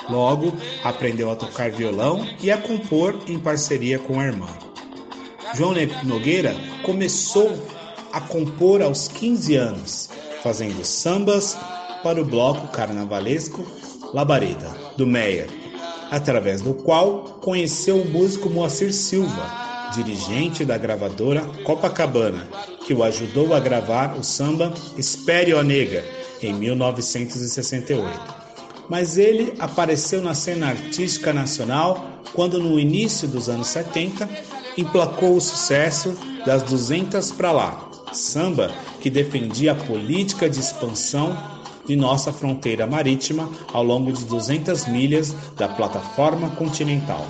Logo, 0.09 0.53
aprendeu 0.83 1.29
a 1.31 1.35
tocar 1.35 1.69
violão 1.69 2.25
e 2.41 2.49
a 2.49 2.57
compor 2.57 3.19
em 3.27 3.37
parceria 3.37 3.99
com 3.99 4.19
a 4.19 4.25
irmã. 4.25 4.47
João 5.55 5.73
Nogueira 6.03 6.55
começou 6.83 7.51
a 8.11 8.19
compor 8.19 8.81
aos 8.81 9.07
15 9.07 9.55
anos, 9.55 10.09
fazendo 10.41 10.83
sambas 10.83 11.57
para 12.03 12.21
o 12.21 12.25
bloco 12.25 12.67
carnavalesco 12.69 13.65
Labareda, 14.13 14.69
do 14.97 15.05
Meyer, 15.05 15.47
através 16.09 16.61
do 16.61 16.73
qual 16.73 17.39
conheceu 17.41 18.01
o 18.01 18.09
músico 18.09 18.49
Moacir 18.49 18.91
Silva, 18.93 19.91
dirigente 19.93 20.65
da 20.65 20.77
gravadora 20.77 21.41
Copacabana, 21.63 22.47
que 22.85 22.93
o 22.93 23.03
ajudou 23.03 23.53
a 23.53 23.59
gravar 23.59 24.17
o 24.17 24.23
samba 24.23 24.73
Espere 24.97 25.53
ó 25.53 25.61
Nega, 25.61 26.03
em 26.41 26.53
1968 26.53 28.48
mas 28.89 29.17
ele 29.17 29.53
apareceu 29.59 30.21
na 30.21 30.33
cena 30.33 30.69
artística 30.69 31.31
nacional 31.31 32.09
quando, 32.33 32.59
no 32.59 32.79
início 32.79 33.27
dos 33.27 33.47
anos 33.47 33.67
70, 33.67 34.27
emplacou 34.77 35.35
o 35.35 35.41
sucesso 35.41 36.17
das 36.45 36.63
200 36.63 37.31
para 37.33 37.51
lá, 37.51 37.89
samba 38.11 38.71
que 38.99 39.09
defendia 39.09 39.73
a 39.73 39.75
política 39.75 40.49
de 40.49 40.59
expansão 40.59 41.37
de 41.85 41.95
nossa 41.95 42.31
fronteira 42.31 42.85
marítima 42.85 43.49
ao 43.73 43.83
longo 43.83 44.11
de 44.11 44.25
200 44.25 44.87
milhas 44.87 45.35
da 45.55 45.67
plataforma 45.67 46.49
continental. 46.51 47.25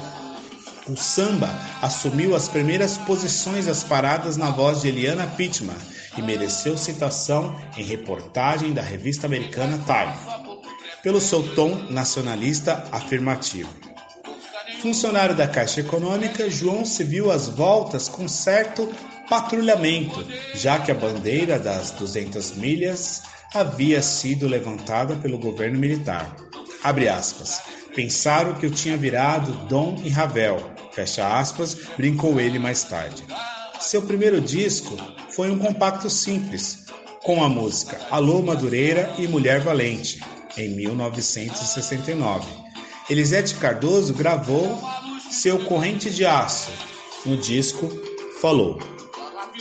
O 0.87 0.97
samba 0.97 1.49
assumiu 1.81 2.35
as 2.35 2.49
primeiras 2.49 2.97
posições 2.97 3.67
das 3.67 3.83
paradas 3.83 4.37
na 4.37 4.49
voz 4.49 4.81
de 4.81 4.87
Eliana 4.87 5.27
Pittman 5.27 5.77
e 6.17 6.21
mereceu 6.21 6.75
citação 6.77 7.55
em 7.77 7.83
reportagem 7.83 8.73
da 8.73 8.81
revista 8.81 9.27
americana 9.27 9.79
Time 9.85 10.48
pelo 11.03 11.21
seu 11.21 11.43
tom 11.55 11.87
nacionalista 11.89 12.83
afirmativo. 12.91 13.69
Funcionário 14.81 15.35
da 15.35 15.47
Caixa 15.47 15.81
Econômica, 15.81 16.49
João 16.49 16.85
se 16.85 17.03
viu 17.03 17.31
às 17.31 17.47
voltas 17.47 18.07
com 18.07 18.27
certo 18.27 18.89
patrulhamento, 19.29 20.25
já 20.55 20.79
que 20.79 20.91
a 20.91 20.95
bandeira 20.95 21.59
das 21.59 21.91
200 21.91 22.53
milhas 22.53 23.23
havia 23.53 24.01
sido 24.01 24.47
levantada 24.47 25.15
pelo 25.15 25.37
governo 25.37 25.77
militar. 25.77 26.35
Abre 26.83 27.09
aspas. 27.09 27.61
Pensaram 27.93 28.53
que 28.53 28.65
eu 28.65 28.71
tinha 28.71 28.95
virado 28.95 29.51
Dom 29.67 29.99
e 30.03 30.09
Ravel. 30.09 30.71
Fecha 30.91 31.39
aspas, 31.39 31.75
brincou 31.97 32.39
ele 32.39 32.57
mais 32.57 32.83
tarde. 32.83 33.23
Seu 33.79 34.01
primeiro 34.01 34.39
disco 34.39 34.95
foi 35.29 35.51
um 35.51 35.57
compacto 35.57 36.09
simples, 36.09 36.85
com 37.23 37.43
a 37.43 37.49
música 37.49 37.99
Alô 38.09 38.41
Madureira 38.41 39.13
e 39.17 39.27
Mulher 39.27 39.59
Valente, 39.61 40.21
em 40.59 40.75
1969. 40.75 42.47
Elisete 43.09 43.55
Cardoso 43.55 44.13
gravou 44.13 44.79
seu 45.31 45.59
Corrente 45.59 46.09
de 46.09 46.25
Aço 46.25 46.71
no 47.25 47.37
disco 47.37 47.89
falou. 48.39 48.79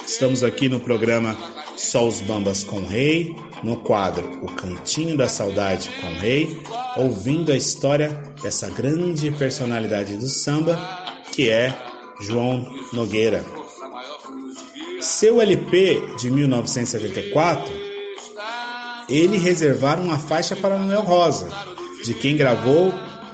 Estamos 0.06 0.44
aqui 0.44 0.68
no 0.68 0.80
programa 0.80 1.36
Só 1.76 2.06
os 2.06 2.20
Bambas 2.20 2.62
com 2.62 2.78
o 2.78 2.86
Rei, 2.86 3.34
no 3.62 3.76
quadro 3.78 4.38
O 4.42 4.46
Cantinho 4.46 5.16
da 5.16 5.28
Saudade 5.28 5.90
com 6.00 6.06
o 6.06 6.18
Rei, 6.18 6.60
ouvindo 6.96 7.52
a 7.52 7.56
história 7.56 8.10
dessa 8.42 8.70
grande 8.70 9.30
personalidade 9.32 10.16
do 10.16 10.28
samba, 10.28 10.78
que 11.32 11.50
é 11.50 11.76
João 12.20 12.72
Nogueira. 12.92 13.44
Seu 15.00 15.40
LP 15.40 16.00
de 16.18 16.30
1974, 16.30 17.72
ele 19.08 19.38
reservaram 19.38 20.04
uma 20.04 20.18
faixa 20.18 20.54
para 20.54 20.78
Noel 20.78 21.02
Rosa, 21.02 21.48
de 22.04 22.12
quem 22.12 22.36
gravou 22.36 22.92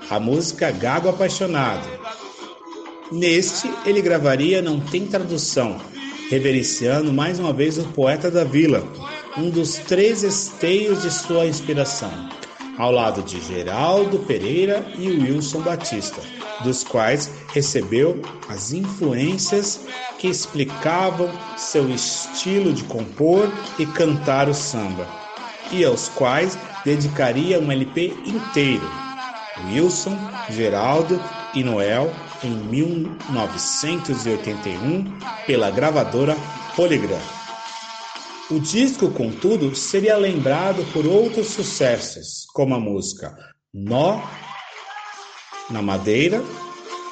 a 0.09 0.21
música 0.21 0.71
Gago 0.71 1.09
Apaixonado. 1.09 1.89
Neste, 3.11 3.71
ele 3.85 4.01
gravaria 4.01 4.63
Não 4.63 4.79
Tem 4.79 5.07
Tradução, 5.07 5.81
reverenciando 6.31 7.13
mais 7.13 7.39
uma 7.39 7.53
vez 7.53 7.77
o 7.77 7.85
poeta 7.85 8.31
da 8.31 8.45
vila, 8.45 8.87
um 9.37 9.51
dos 9.51 9.77
três 9.77 10.23
esteios 10.23 11.03
de 11.03 11.11
sua 11.11 11.47
inspiração, 11.47 12.11
ao 12.79 12.93
lado 12.93 13.23
de 13.23 13.41
Geraldo 13.41 14.21
Pereira 14.21 14.87
e 14.97 15.09
Wilson 15.09 15.61
Batista, 15.61 16.21
dos 16.63 16.85
quais 16.85 17.31
recebeu 17.53 18.23
as 18.49 18.73
influências 18.73 19.81
que 20.19 20.29
explicavam 20.29 21.29
seu 21.57 21.91
estilo 21.91 22.73
de 22.73 22.85
compor 22.85 23.53
e 23.79 23.85
cantar 23.85 24.49
o 24.49 24.55
samba, 24.55 25.24
e 25.71 25.85
aos 25.85 26.09
quais 26.09 26.59
dedicaria 26.85 27.61
um 27.61 27.71
LP 27.71 28.13
inteiro. 28.27 28.91
Wilson, 29.67 30.19
Geraldo 30.51 31.23
e 31.55 31.63
Noel 31.63 32.13
em 32.43 32.51
1981 32.51 35.17
pela 35.47 35.71
gravadora 35.71 36.37
Polygram. 36.75 37.21
O 38.51 38.59
disco, 38.61 39.11
contudo, 39.11 39.75
seria 39.75 40.17
lembrado 40.17 40.85
por 40.93 41.07
outros 41.07 41.49
sucessos, 41.49 42.45
como 42.53 42.75
a 42.75 42.81
música 42.81 43.35
Nó 43.73 44.21
na 45.71 45.81
Madeira, 45.81 46.43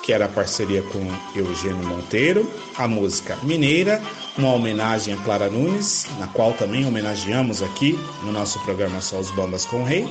que 0.04 0.12
era 0.12 0.28
parceria 0.28 0.82
com 0.82 0.98
Eugênio 1.34 1.86
Monteiro, 1.86 2.46
a 2.76 2.86
música 2.86 3.38
Mineira, 3.42 4.02
uma 4.36 4.52
homenagem 4.52 5.14
a 5.14 5.16
Clara 5.18 5.50
Nunes, 5.50 6.06
na 6.18 6.26
qual 6.26 6.52
também 6.54 6.86
homenageamos 6.86 7.62
aqui 7.62 7.98
no 8.22 8.32
nosso 8.32 8.58
programa 8.60 9.00
Só 9.00 9.18
os 9.18 9.30
Bambas 9.30 9.66
com 9.66 9.82
o 9.82 9.84
Rei, 9.84 10.08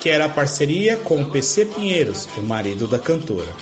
que 0.00 0.08
era 0.08 0.26
a 0.26 0.28
parceria 0.28 0.96
com 0.96 1.20
o 1.20 1.30
PC 1.30 1.66
Pinheiros, 1.66 2.28
o 2.36 2.42
marido 2.42 2.86
da 2.86 2.98
cantora. 2.98 3.52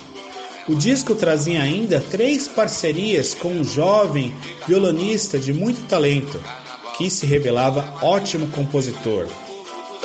O 0.68 0.74
disco 0.74 1.14
trazia 1.14 1.62
ainda 1.62 2.00
três 2.10 2.46
parcerias 2.46 3.34
com 3.34 3.48
um 3.48 3.64
jovem 3.64 4.34
violonista 4.66 5.38
de 5.38 5.52
muito 5.52 5.86
talento, 5.88 6.38
que 6.96 7.08
se 7.08 7.24
revelava 7.24 7.94
ótimo 8.02 8.48
compositor, 8.48 9.26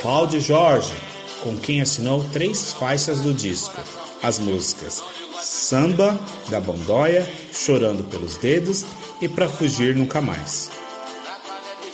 Cláudio 0.00 0.40
Jorge, 0.40 0.94
com 1.42 1.56
quem 1.56 1.82
assinou 1.82 2.24
três 2.32 2.72
faixas 2.72 3.20
do 3.20 3.34
disco, 3.34 3.74
as 4.22 4.38
músicas 4.38 5.02
Samba 5.44 6.18
da 6.48 6.58
Bandóia, 6.58 7.30
Chorando 7.52 8.02
pelos 8.04 8.38
Dedos 8.38 8.86
e 9.20 9.28
Pra 9.28 9.46
Fugir 9.46 9.94
Nunca 9.94 10.18
Mais. 10.22 10.70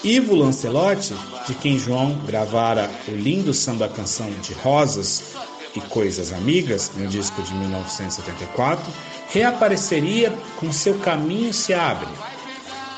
Ivo 0.05 0.37
Lancelotti, 0.37 1.13
de 1.49 1.55
quem 1.55 1.77
João 1.77 2.17
gravara 2.25 2.89
o 3.09 3.11
lindo 3.11 3.53
samba 3.53 3.89
canção 3.89 4.31
de 4.41 4.53
Rosas 4.55 5.35
e 5.75 5.81
Coisas 5.81 6.33
Amigas, 6.33 6.93
no 6.97 7.09
disco 7.09 7.43
de 7.43 7.53
1974, 7.55 8.85
reapareceria 9.31 10.33
com 10.57 10.73
Seu 10.73 10.97
Caminho 11.01 11.53
Se 11.53 11.75
Abre. 11.75 12.09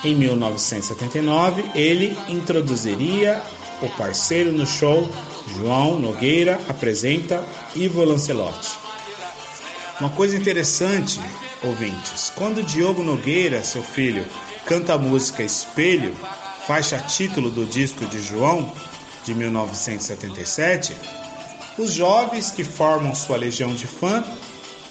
Em 0.05 0.15
1979, 0.15 1.65
ele 1.75 2.15
introduziria 2.29 3.43
o 3.81 3.88
parceiro 3.97 4.53
no 4.53 4.67
show 4.67 5.09
João 5.57 5.99
Nogueira 5.99 6.61
apresenta 6.69 7.43
Ivo 7.75 8.05
Lancelotti. 8.05 8.82
Uma 10.03 10.11
coisa 10.11 10.37
interessante, 10.37 11.21
ouvintes, 11.62 12.33
quando 12.35 12.61
Diogo 12.61 13.05
Nogueira, 13.05 13.62
seu 13.62 13.85
filho, 13.85 14.27
canta 14.67 14.95
a 14.95 14.99
música 14.99 15.45
Espelho, 15.45 16.17
faixa 16.67 16.99
título 16.99 17.53
do 17.53 17.65
disco 17.65 18.05
de 18.07 18.21
João, 18.21 18.73
de 19.25 19.33
1977, 19.33 20.93
os 21.79 21.93
jovens 21.93 22.51
que 22.51 22.65
formam 22.65 23.15
sua 23.15 23.37
legião 23.37 23.73
de 23.77 23.87
fã 23.87 24.25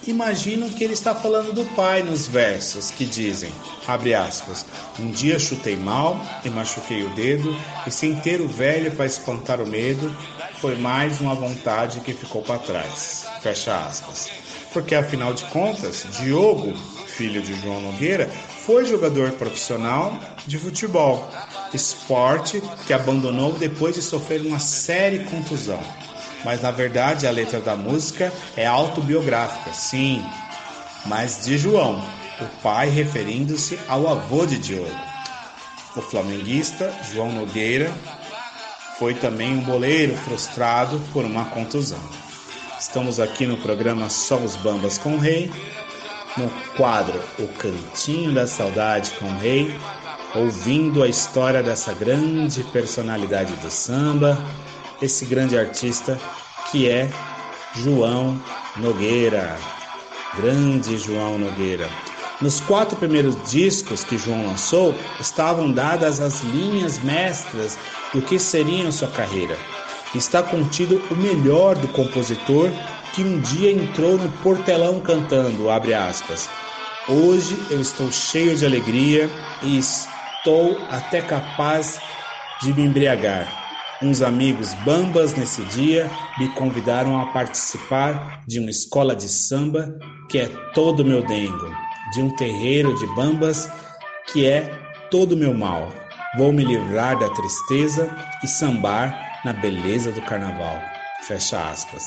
imaginam 0.07 0.69
que 0.69 0.81
ele 0.81 0.93
está 0.93 1.13
falando 1.13 1.51
do 1.51 1.65
pai 1.75 2.01
nos 2.03 2.25
versos 2.25 2.89
que 2.89 3.03
dizem, 3.03 3.51
abre 3.85 4.13
aspas, 4.13 4.65
um 4.97 5.11
dia 5.11 5.37
chutei 5.37 5.75
mal 5.75 6.21
e 6.45 6.49
machuquei 6.49 7.03
o 7.03 7.09
dedo, 7.09 7.53
e 7.85 7.91
sem 7.91 8.15
ter 8.15 8.39
o 8.39 8.47
velho 8.47 8.93
para 8.93 9.07
espantar 9.07 9.59
o 9.59 9.67
medo, 9.67 10.09
foi 10.61 10.77
mais 10.77 11.19
uma 11.19 11.35
vontade 11.35 11.99
que 11.99 12.13
ficou 12.13 12.41
para 12.43 12.59
trás. 12.59 13.25
Fecha 13.41 13.75
aspas. 13.75 14.40
Porque 14.73 14.95
afinal 14.95 15.33
de 15.33 15.43
contas, 15.45 16.05
Diogo, 16.17 16.73
filho 17.07 17.41
de 17.41 17.53
João 17.61 17.81
Nogueira, 17.81 18.29
foi 18.65 18.85
jogador 18.85 19.31
profissional 19.33 20.19
de 20.47 20.57
futebol, 20.57 21.29
esporte 21.73 22.61
que 22.85 22.93
abandonou 22.93 23.53
depois 23.53 23.95
de 23.95 24.01
sofrer 24.01 24.41
uma 24.41 24.59
séria 24.59 25.23
contusão 25.25 25.79
mas 26.43 26.61
na 26.61 26.71
verdade 26.71 27.27
a 27.27 27.31
letra 27.31 27.59
da 27.59 27.75
música 27.75 28.33
é 28.55 28.65
autobiográfica, 28.65 29.71
sim, 29.73 30.23
mas 31.05 31.45
de 31.45 31.57
João, 31.57 32.03
o 32.39 32.61
pai 32.61 32.89
referindo-se 32.89 33.77
ao 33.87 34.07
avô 34.07 34.45
de 34.45 34.57
Diogo. 34.57 35.11
O 35.95 36.01
flamenguista 36.01 36.93
João 37.13 37.31
Nogueira 37.31 37.91
foi 38.97 39.13
também 39.13 39.53
um 39.53 39.61
boleiro 39.61 40.15
frustrado 40.17 41.01
por 41.11 41.25
uma 41.25 41.45
contusão. 41.45 41.99
Estamos 42.81 43.19
aqui 43.19 43.45
no 43.45 43.57
programa 43.57 44.09
Só 44.09 44.37
os 44.37 44.55
Bambas 44.55 44.97
com 44.97 45.13
o 45.13 45.19
Rei, 45.19 45.51
no 46.35 46.49
quadro 46.75 47.21
O 47.37 47.47
Cantinho 47.47 48.33
da 48.33 48.47
Saudade 48.47 49.11
com 49.19 49.27
o 49.27 49.37
Rei, 49.37 49.79
ouvindo 50.33 51.03
a 51.03 51.07
história 51.07 51.61
dessa 51.61 51.93
grande 51.93 52.63
personalidade 52.63 53.53
do 53.57 53.69
samba, 53.69 54.35
esse 54.99 55.25
grande 55.25 55.55
artista 55.55 56.19
que 56.71 56.89
é 56.89 57.07
João 57.75 58.41
Nogueira. 58.77 59.55
Grande 60.35 60.97
João 60.97 61.37
Nogueira. 61.37 61.87
Nos 62.41 62.59
quatro 62.61 62.97
primeiros 62.97 63.37
discos 63.49 64.03
que 64.03 64.17
João 64.17 64.47
lançou, 64.47 64.95
estavam 65.19 65.71
dadas 65.71 66.19
as 66.19 66.41
linhas 66.41 66.97
mestras 66.97 67.77
do 68.11 68.23
que 68.23 68.39
seria 68.39 68.91
sua 68.91 69.07
carreira. 69.09 69.55
Está 70.13 70.43
contido 70.43 71.01
o 71.09 71.15
melhor 71.15 71.75
do 71.75 71.87
compositor 71.87 72.69
que 73.13 73.23
um 73.23 73.39
dia 73.39 73.71
entrou 73.71 74.17
no 74.17 74.29
portelão 74.39 74.99
cantando, 74.99 75.69
aspas. 75.69 76.49
Hoje 77.07 77.57
eu 77.69 77.79
estou 77.79 78.11
cheio 78.11 78.55
de 78.57 78.65
alegria 78.65 79.29
e 79.63 79.77
estou 79.77 80.77
até 80.89 81.21
capaz 81.21 81.97
de 82.61 82.73
me 82.73 82.83
embriagar. 82.83 83.47
Uns 84.01 84.21
amigos 84.21 84.73
bambas 84.85 85.33
nesse 85.33 85.63
dia 85.65 86.11
me 86.37 86.49
convidaram 86.55 87.17
a 87.21 87.27
participar 87.27 88.43
de 88.45 88.59
uma 88.59 88.69
escola 88.69 89.15
de 89.15 89.29
samba 89.29 89.97
que 90.27 90.39
é 90.39 90.47
todo 90.73 91.05
meu 91.05 91.25
dengo, 91.25 91.73
de 92.13 92.21
um 92.21 92.35
terreiro 92.35 92.93
de 92.99 93.07
bambas 93.15 93.69
que 94.27 94.45
é 94.45 94.69
todo 95.09 95.37
meu 95.37 95.53
mal. 95.53 95.87
Vou 96.37 96.51
me 96.51 96.65
livrar 96.65 97.17
da 97.17 97.29
tristeza 97.29 98.13
e 98.43 98.47
sambar 98.47 99.30
na 99.43 99.53
beleza 99.53 100.11
do 100.11 100.21
carnaval. 100.21 100.81
Fecha 101.23 101.69
aspas. 101.69 102.03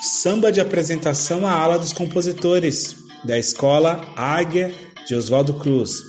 Samba 0.00 0.50
de 0.50 0.60
apresentação 0.60 1.46
à 1.46 1.52
ala 1.52 1.78
dos 1.78 1.92
compositores 1.92 2.96
da 3.24 3.38
escola 3.38 4.04
Águia 4.16 4.74
de 5.06 5.14
Oswaldo 5.14 5.54
Cruz, 5.54 6.02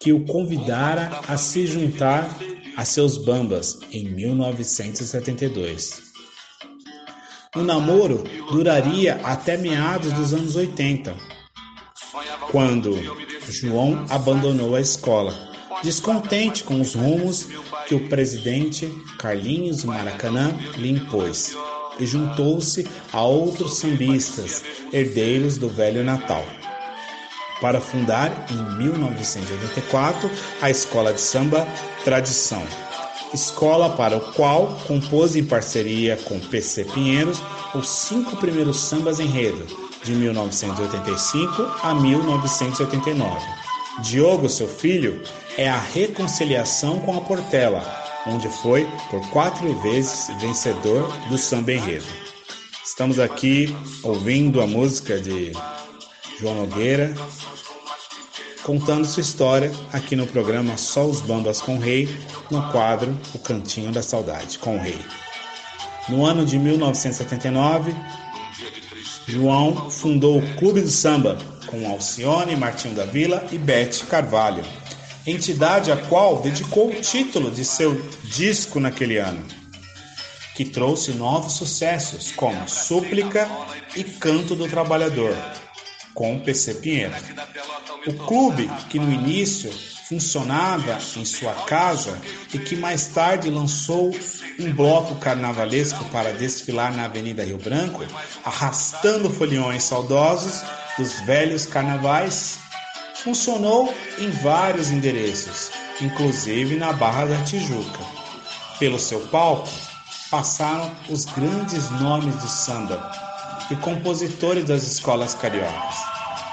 que 0.00 0.12
o 0.12 0.24
convidara 0.24 1.20
a 1.28 1.36
se 1.36 1.66
juntar 1.66 2.28
a 2.76 2.84
seus 2.84 3.16
bambas 3.16 3.78
em 3.92 4.04
1972. 4.08 6.02
O 7.54 7.62
namoro 7.62 8.24
duraria 8.50 9.20
até 9.24 9.56
meados 9.56 10.12
dos 10.12 10.34
anos 10.34 10.56
80, 10.56 11.16
quando 12.50 12.94
João 13.48 14.04
abandonou 14.10 14.74
a 14.74 14.80
escola, 14.80 15.55
descontente 15.82 16.64
com 16.64 16.80
os 16.80 16.94
rumos 16.94 17.48
que 17.86 17.94
o 17.94 18.08
presidente 18.08 18.86
Carlinhos 19.18 19.84
Maracanã 19.84 20.56
lhe 20.76 20.90
impôs, 20.90 21.56
e 21.98 22.06
juntou-se 22.06 22.86
a 23.12 23.22
outros 23.22 23.78
sambistas, 23.78 24.62
herdeiros 24.92 25.58
do 25.58 25.68
velho 25.68 26.04
Natal 26.04 26.44
para 27.60 27.80
fundar 27.80 28.46
em 28.50 28.76
1984 28.76 30.30
a 30.60 30.70
Escola 30.70 31.12
de 31.12 31.20
Samba 31.20 31.66
Tradição, 32.04 32.62
escola 33.32 33.90
para 33.90 34.16
o 34.16 34.32
qual 34.32 34.78
compôs 34.86 35.36
em 35.36 35.44
parceria 35.44 36.16
com 36.16 36.38
PC 36.38 36.84
Pinheiros 36.84 37.42
os 37.74 37.88
cinco 37.88 38.36
primeiros 38.36 38.78
sambas 38.78 39.20
enredo, 39.20 39.66
de 40.02 40.12
1985 40.12 41.62
a 41.82 41.94
1989. 41.94 43.40
Diogo, 44.02 44.48
seu 44.48 44.68
filho, 44.68 45.22
é 45.56 45.68
a 45.68 45.78
reconciliação 45.78 47.00
com 47.00 47.16
a 47.16 47.20
Portela, 47.20 47.82
onde 48.26 48.48
foi 48.48 48.86
por 49.10 49.26
quatro 49.30 49.74
vezes 49.80 50.28
vencedor 50.38 51.10
do 51.28 51.38
samba 51.38 51.72
enredo. 51.72 52.04
Estamos 52.84 53.18
aqui 53.18 53.74
ouvindo 54.02 54.60
a 54.60 54.66
música 54.66 55.18
de 55.18 55.52
João 56.38 56.56
Nogueira, 56.56 57.14
contando 58.62 59.06
sua 59.06 59.22
história 59.22 59.72
aqui 59.92 60.14
no 60.14 60.26
programa 60.26 60.76
Só 60.76 61.06
os 61.06 61.22
Bambas 61.22 61.60
com 61.62 61.76
o 61.76 61.80
Rei, 61.80 62.08
no 62.50 62.70
quadro 62.70 63.18
O 63.34 63.38
Cantinho 63.38 63.90
da 63.90 64.02
Saudade 64.02 64.58
com 64.58 64.76
o 64.76 64.80
Rei. 64.80 64.98
No 66.08 66.24
ano 66.24 66.44
de 66.44 66.58
1979, 66.58 67.94
João 69.26 69.90
fundou 69.90 70.38
o 70.38 70.56
Clube 70.56 70.82
do 70.82 70.90
Samba 70.90 71.38
com 71.66 71.88
Alcione, 71.88 72.54
Martinho 72.54 72.94
da 72.94 73.04
Vila 73.04 73.44
e 73.50 73.58
Bete 73.58 74.04
Carvalho, 74.04 74.62
entidade 75.26 75.90
a 75.90 75.96
qual 75.96 76.40
dedicou 76.40 76.90
o 76.90 77.00
título 77.00 77.50
de 77.50 77.64
seu 77.64 78.00
disco 78.24 78.78
naquele 78.78 79.18
ano, 79.18 79.44
que 80.54 80.64
trouxe 80.64 81.12
novos 81.12 81.54
sucessos 81.54 82.30
como 82.32 82.68
Súplica 82.68 83.48
e 83.94 84.04
Canto 84.04 84.54
do 84.54 84.68
Trabalhador, 84.68 85.36
com 86.14 86.38
PC 86.38 86.74
Pinheiro. 86.74 87.14
O 88.06 88.12
clube, 88.14 88.70
que 88.88 88.98
no 88.98 89.12
início 89.12 89.72
funcionava 90.08 90.98
em 91.16 91.24
sua 91.24 91.52
casa 91.52 92.16
e 92.54 92.58
que 92.58 92.76
mais 92.76 93.08
tarde 93.08 93.50
lançou 93.50 94.14
um 94.58 94.72
bloco 94.72 95.16
carnavalesco 95.16 96.04
para 96.06 96.32
desfilar 96.32 96.94
na 96.94 97.06
Avenida 97.06 97.44
Rio 97.44 97.58
Branco, 97.58 98.04
arrastando 98.44 99.28
foliões 99.28 99.82
saudosos 99.82 100.62
dos 100.96 101.20
velhos 101.22 101.66
carnavais, 101.66 102.58
funcionou 103.26 103.92
em 104.20 104.30
vários 104.30 104.92
endereços, 104.92 105.72
inclusive 106.00 106.76
na 106.76 106.92
Barra 106.92 107.24
da 107.24 107.42
Tijuca. 107.42 107.98
Pelo 108.78 109.00
seu 109.00 109.18
palco 109.18 109.68
passaram 110.30 110.92
os 111.10 111.24
grandes 111.24 111.90
nomes 111.90 112.36
do 112.36 112.46
samba 112.46 113.10
e 113.68 113.74
compositores 113.74 114.64
das 114.66 114.84
escolas 114.84 115.34
cariocas. 115.34 115.96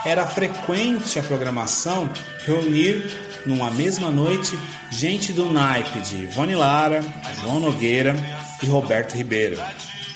Era 0.03 0.25
frequente 0.25 1.19
a 1.19 1.23
programação 1.23 2.09
reunir 2.43 3.05
numa 3.45 3.69
mesma 3.69 4.09
noite 4.09 4.57
gente 4.89 5.31
do 5.31 5.53
naipe 5.53 5.99
de 5.99 6.23
Ivone 6.23 6.55
Lara, 6.55 7.03
João 7.39 7.59
Nogueira 7.59 8.15
e 8.63 8.65
Roberto 8.65 9.13
Ribeiro, 9.13 9.61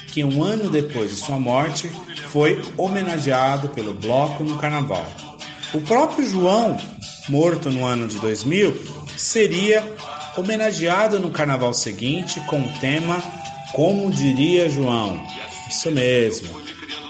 que 0.08 0.24
um 0.24 0.43
ano 0.43 0.72
depois 0.72 1.12
de 1.12 1.17
sua 1.17 1.39
morte 1.39 1.88
foi 2.32 2.60
homenageado 2.76 3.70
pelo 3.70 3.93
bloco 3.93 4.43
no 4.43 4.58
carnaval. 4.58 5.06
O 5.73 5.82
próprio 5.82 6.25
João, 6.25 6.77
morto 7.27 7.69
no 7.69 7.86
ano 7.86 8.08
de 8.08 8.17
2000, 8.19 8.73
seria 9.17 9.84
homenageado 10.38 11.19
no 11.19 11.30
carnaval 11.30 11.73
seguinte 11.73 12.39
com 12.41 12.62
o 12.62 12.80
tema 12.80 13.21
Como 13.73 14.10
diria 14.10 14.69
João. 14.69 15.21
Isso 15.69 15.91
mesmo. 15.91 16.62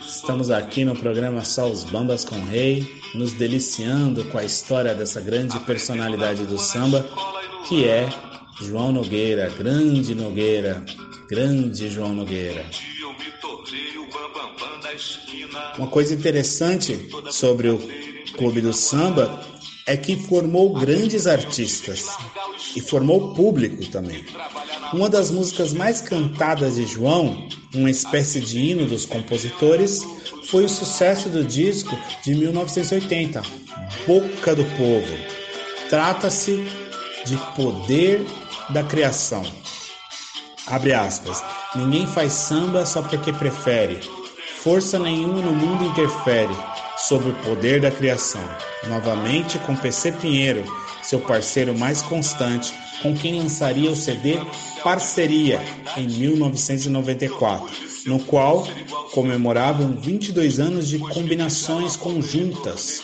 Estamos 0.08 0.50
aqui 0.50 0.84
no 0.84 0.96
programa 0.96 1.46
Só 1.46 1.70
os 1.70 1.84
Bambas 1.84 2.26
com 2.26 2.36
o 2.36 2.46
Rei, 2.46 3.00
nos 3.14 3.32
deliciando 3.34 4.26
com 4.26 4.40
a 4.40 4.44
história 4.44 4.96
dessa 4.96 5.22
grande 5.22 5.60
personalidade 5.60 6.44
do 6.46 6.58
samba, 6.58 7.08
que 7.68 7.88
é 7.88 8.10
João 8.60 8.92
Nogueira, 8.92 9.54
grande 9.58 10.16
Nogueira, 10.16 10.84
grande 11.30 11.90
João 11.90 12.14
Nogueira. 12.14 12.66
Uma 15.78 15.88
coisa 15.88 16.16
interessante 16.16 17.08
sobre 17.30 17.70
o 17.70 18.08
Clube 18.34 18.62
do 18.62 18.74
Samba 18.74 19.42
é 19.86 19.96
que 19.96 20.18
formou 20.18 20.74
grandes 20.74 21.28
artistas 21.28 22.08
e 22.76 22.82
formou 22.82 23.34
público 23.34 23.86
também. 23.88 24.26
Uma 24.94 25.10
das 25.10 25.32
músicas 25.32 25.74
mais 25.74 26.02
cantadas 26.02 26.76
de 26.76 26.86
João, 26.86 27.48
uma 27.74 27.90
espécie 27.90 28.42
de 28.42 28.60
hino 28.60 28.86
dos 28.86 29.06
compositores, 29.06 30.06
foi 30.48 30.66
o 30.66 30.70
sucesso 30.70 31.30
do 31.30 31.44
disco 31.44 31.98
de 32.24 32.36
1980, 32.36 33.42
Boca 34.06 34.56
do 34.56 34.66
Povo. 34.78 35.18
Trata-se 35.90 36.66
de 37.26 37.38
poder 37.56 38.26
da 38.70 38.84
criação. 38.84 39.44
Abre 40.68 40.94
aspas. 40.94 41.42
Ninguém 41.76 42.06
faz 42.08 42.34
samba 42.34 42.86
só 42.86 43.02
porque 43.02 43.32
prefere. 43.32 44.00
Força 44.62 45.00
nenhuma 45.00 45.42
no 45.42 45.54
mundo 45.54 45.86
interfere 45.86 46.54
sobre 47.08 47.30
o 47.30 47.36
poder 47.36 47.82
da 47.82 47.92
criação. 47.92 48.44
Novamente 48.88 49.58
com 49.60 49.76
PC 49.76 50.12
Pinheiro, 50.14 50.64
seu 51.02 51.20
parceiro 51.20 51.78
mais 51.78 52.02
constante, 52.02 52.74
com 53.02 53.16
quem 53.16 53.40
lançaria 53.40 53.90
o 53.92 53.96
CD 53.96 54.38
Parceria 54.84 55.62
em 55.96 56.08
1994, 56.08 57.70
no 58.06 58.20
qual 58.20 58.68
comemoravam 59.14 59.96
22 59.96 60.60
anos 60.60 60.88
de 60.88 61.00
combinações 61.00 61.96
conjuntas 61.96 63.04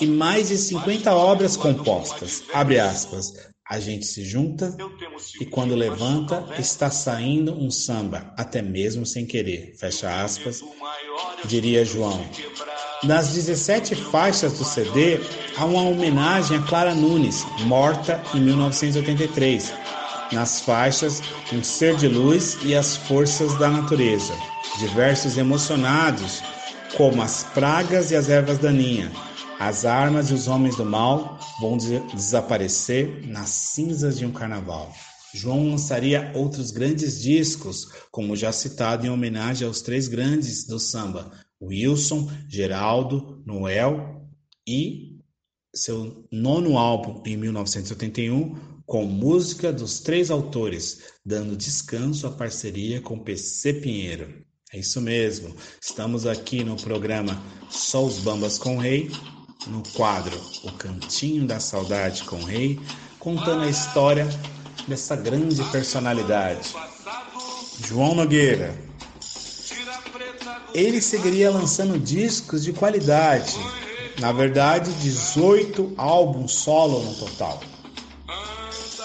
e 0.00 0.06
mais 0.06 0.48
de 0.48 0.56
50 0.56 1.14
obras 1.14 1.56
compostas. 1.56 2.42
Aspas. 2.52 3.53
A 3.66 3.80
gente 3.80 4.04
se 4.04 4.22
junta 4.22 4.76
e 5.40 5.46
quando 5.46 5.74
levanta 5.74 6.44
está 6.58 6.90
saindo 6.90 7.54
um 7.54 7.70
samba, 7.70 8.30
até 8.36 8.60
mesmo 8.60 9.06
sem 9.06 9.24
querer. 9.24 9.74
Fecha 9.78 10.22
aspas, 10.22 10.62
diria 11.46 11.82
João. 11.82 12.28
Nas 13.04 13.32
17 13.32 13.94
faixas 13.94 14.58
do 14.58 14.64
CD, 14.64 15.18
há 15.56 15.64
uma 15.64 15.80
homenagem 15.80 16.58
a 16.58 16.62
Clara 16.62 16.94
Nunes, 16.94 17.42
morta 17.60 18.22
em 18.34 18.40
1983. 18.40 19.72
Nas 20.30 20.60
faixas, 20.60 21.22
um 21.50 21.64
ser 21.64 21.96
de 21.96 22.06
luz 22.06 22.58
e 22.64 22.74
as 22.74 22.98
forças 22.98 23.58
da 23.58 23.70
natureza. 23.70 24.34
Diversos 24.78 25.38
emocionados, 25.38 26.42
como 26.98 27.22
as 27.22 27.44
pragas 27.44 28.10
e 28.10 28.16
as 28.16 28.28
ervas 28.28 28.58
daninhas 28.58 29.10
as 29.66 29.86
armas 29.86 30.28
e 30.28 30.34
os 30.34 30.46
homens 30.46 30.76
do 30.76 30.84
mal 30.84 31.38
vão 31.58 31.78
desaparecer 32.14 33.26
nas 33.26 33.48
cinzas 33.48 34.18
de 34.18 34.26
um 34.26 34.30
carnaval. 34.30 34.92
João 35.32 35.70
lançaria 35.70 36.30
outros 36.34 36.70
grandes 36.70 37.18
discos, 37.18 37.88
como 38.10 38.36
já 38.36 38.52
citado 38.52 39.06
em 39.06 39.08
homenagem 39.08 39.66
aos 39.66 39.80
três 39.80 40.06
grandes 40.06 40.66
do 40.66 40.78
samba, 40.78 41.32
Wilson, 41.62 42.30
Geraldo, 42.46 43.42
Noel 43.46 44.28
e 44.68 45.18
seu 45.74 46.28
nono 46.30 46.76
álbum 46.76 47.22
em 47.24 47.34
1981, 47.38 48.82
com 48.84 49.06
música 49.06 49.72
dos 49.72 49.98
três 49.98 50.30
autores, 50.30 51.00
dando 51.24 51.56
descanso 51.56 52.26
à 52.26 52.30
parceria 52.30 53.00
com 53.00 53.18
PC 53.18 53.72
Pinheiro. 53.72 54.44
É 54.74 54.78
isso 54.78 55.00
mesmo, 55.00 55.56
estamos 55.80 56.26
aqui 56.26 56.62
no 56.62 56.76
programa 56.76 57.42
Só 57.70 58.04
os 58.04 58.18
Bambas 58.18 58.58
com 58.58 58.76
o 58.76 58.80
Rei, 58.80 59.08
no 59.66 59.82
quadro 59.94 60.38
O 60.62 60.72
Cantinho 60.72 61.46
da 61.46 61.60
Saudade 61.60 62.24
com 62.24 62.36
o 62.36 62.44
Rei, 62.44 62.80
contando 63.18 63.64
a 63.64 63.68
história 63.68 64.28
dessa 64.86 65.16
grande 65.16 65.62
personalidade, 65.64 66.74
João 67.86 68.14
Nogueira. 68.14 68.74
Ele 70.74 71.00
seguiria 71.00 71.50
lançando 71.50 71.98
discos 71.98 72.64
de 72.64 72.72
qualidade, 72.72 73.54
na 74.20 74.32
verdade, 74.32 74.92
18 74.94 75.94
álbuns 75.96 76.52
solo 76.52 77.02
no 77.02 77.14
total. 77.14 77.60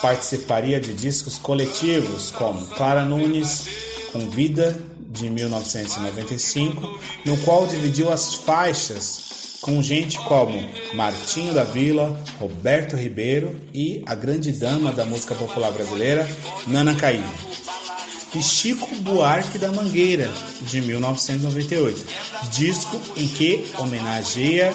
Participaria 0.01 0.79
de 0.79 0.93
discos 0.93 1.37
coletivos 1.37 2.31
como 2.31 2.65
Clara 2.67 3.05
Nunes 3.05 3.67
com 4.11 4.29
Vida 4.29 4.81
de 4.97 5.29
1995, 5.29 6.99
no 7.25 7.37
qual 7.37 7.67
dividiu 7.67 8.11
as 8.11 8.33
faixas 8.35 9.28
com 9.61 9.81
gente 9.83 10.17
como 10.19 10.69
Martinho 10.93 11.53
da 11.53 11.63
Vila, 11.63 12.17
Roberto 12.39 12.95
Ribeiro 12.95 13.59
e 13.73 14.01
a 14.05 14.15
grande 14.15 14.51
dama 14.51 14.91
da 14.91 15.05
música 15.05 15.35
popular 15.35 15.71
brasileira, 15.71 16.27
Nana 16.65 16.95
Caymmi. 16.95 17.25
E 18.33 18.43
Chico 18.43 18.87
Buarque 18.97 19.57
da 19.57 19.71
Mangueira, 19.71 20.31
de 20.61 20.81
1998, 20.81 22.05
disco 22.51 23.01
em 23.17 23.27
que 23.27 23.65
homenageia 23.77 24.73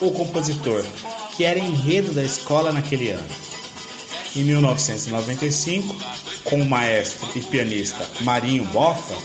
o 0.00 0.12
compositor, 0.12 0.84
que 1.36 1.44
era 1.44 1.58
enredo 1.58 2.12
da 2.12 2.22
escola 2.22 2.72
naquele 2.72 3.10
ano. 3.10 3.28
Em 4.36 4.44
1995, 4.44 5.96
com 6.44 6.62
o 6.62 6.64
maestro 6.64 7.28
e 7.34 7.40
pianista 7.40 8.06
Marinho 8.20 8.64
Boffa, 8.66 9.16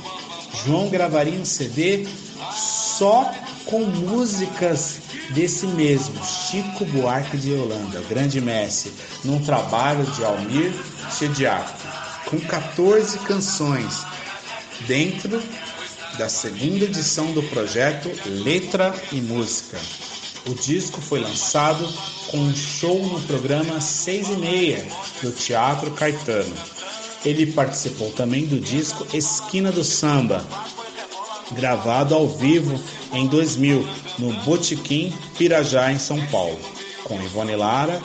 João 0.65 0.89
gravaria 0.89 1.39
um 1.39 1.45
CD 1.45 2.07
só 2.51 3.31
com 3.65 3.79
músicas 3.85 4.99
desse 5.29 5.65
mesmo 5.67 6.23
Chico 6.23 6.85
Buarque 6.85 7.37
de 7.37 7.53
Holanda, 7.53 8.01
grande 8.09 8.39
mestre, 8.41 8.91
num 9.23 9.43
trabalho 9.43 10.05
de 10.11 10.23
Almir 10.23 10.73
Chediaco, 11.17 11.77
com 12.29 12.39
14 12.39 13.19
canções 13.19 14.03
dentro 14.87 15.41
da 16.17 16.29
segunda 16.29 16.85
edição 16.85 17.31
do 17.31 17.41
projeto 17.43 18.09
Letra 18.25 18.93
e 19.11 19.21
Música. 19.21 19.79
O 20.45 20.53
disco 20.53 20.99
foi 20.99 21.21
lançado 21.21 21.87
com 22.27 22.37
um 22.37 22.53
show 22.53 23.01
no 23.07 23.21
programa 23.21 23.79
6 23.79 24.29
e 24.29 24.37
meia 24.37 24.85
do 25.21 25.31
Teatro 25.31 25.91
Caetano. 25.91 26.53
Ele 27.23 27.45
participou 27.45 28.11
também 28.11 28.45
do 28.45 28.59
disco 28.59 29.07
Esquina 29.13 29.71
do 29.71 29.83
Samba, 29.83 30.45
gravado 31.51 32.15
ao 32.15 32.27
vivo 32.27 32.79
em 33.11 33.27
2000 33.27 33.87
no 34.19 34.33
Botequim 34.43 35.13
Pirajá, 35.37 35.91
em 35.91 35.99
São 35.99 36.25
Paulo, 36.27 36.59
com 37.03 37.21
Ivone 37.21 37.55
Lara, 37.55 38.01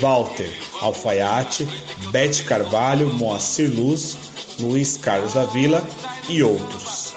Walter 0.00 0.50
Alfaiate, 0.80 1.68
Bete 2.10 2.44
Carvalho, 2.44 3.12
Moacir 3.14 3.70
Luz, 3.70 4.16
Luiz 4.58 4.96
Carlos 4.96 5.34
da 5.34 5.44
Vila 5.44 5.86
e 6.28 6.42
outros. 6.42 7.12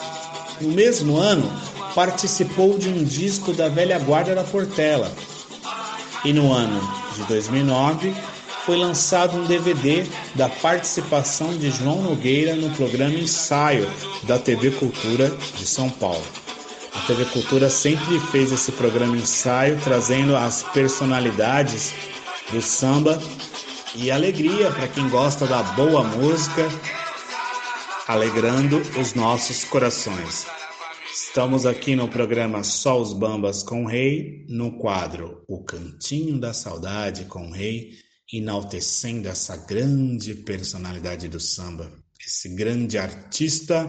No 0.62 0.70
mesmo 0.70 1.18
ano, 1.18 1.52
participou 1.96 2.78
de 2.78 2.90
um 2.90 3.04
disco 3.04 3.54
da 3.54 3.70
velha 3.70 4.00
guarda 4.00 4.36
da 4.36 4.44
Portela. 4.44 5.12
E 6.24 6.32
no 6.32 6.54
ano 6.54 6.82
de 7.16 7.24
2009, 7.24 8.16
foi 8.66 8.78
lançado 8.78 9.38
um 9.38 9.45
DVD 9.45 10.05
da 10.36 10.47
participação 10.47 11.57
de 11.57 11.70
João 11.70 12.01
Nogueira 12.01 12.55
no 12.55 12.70
programa 12.76 13.14
Ensaio 13.14 13.89
da 14.24 14.39
TV 14.39 14.72
Cultura 14.72 15.30
de 15.57 15.66
São 15.66 15.89
Paulo. 15.89 16.24
A 16.95 16.99
TV 17.01 17.26
Cultura 17.26 17.70
sempre 17.70 18.20
fez 18.32 18.51
esse 18.51 18.72
programa 18.72 19.18
Ensaio, 19.18 19.80
trazendo 19.84 20.36
as 20.36 20.64
personalidades 20.64 21.93
do 22.51 22.61
samba 22.61 23.22
e 23.95 24.09
alegria 24.09 24.72
para 24.72 24.88
quem 24.88 25.09
gosta 25.09 25.45
da 25.45 25.61
boa 25.61 26.03
música, 26.03 26.70
alegrando 28.07 28.82
os 28.99 29.14
nossos 29.14 29.66
corações. 29.66 30.45
Estamos 31.14 31.66
aqui 31.66 31.95
no 31.95 32.07
programa 32.07 32.64
Só 32.64 33.01
os 33.01 33.11
Bambas 33.11 33.61
com 33.61 33.84
o 33.84 33.88
Rei, 33.88 34.45
no 34.47 34.78
quadro 34.78 35.43
O 35.47 35.64
Cantinho 35.64 36.39
da 36.39 36.53
Saudade 36.53 37.26
com 37.26 37.47
o 37.47 37.51
Rei, 37.51 38.03
enaltecendo 38.32 39.28
essa 39.28 39.58
grande 39.58 40.34
personalidade 40.34 41.28
do 41.28 41.40
samba, 41.40 41.92
esse 42.20 42.50
grande 42.50 42.98
artista 42.98 43.86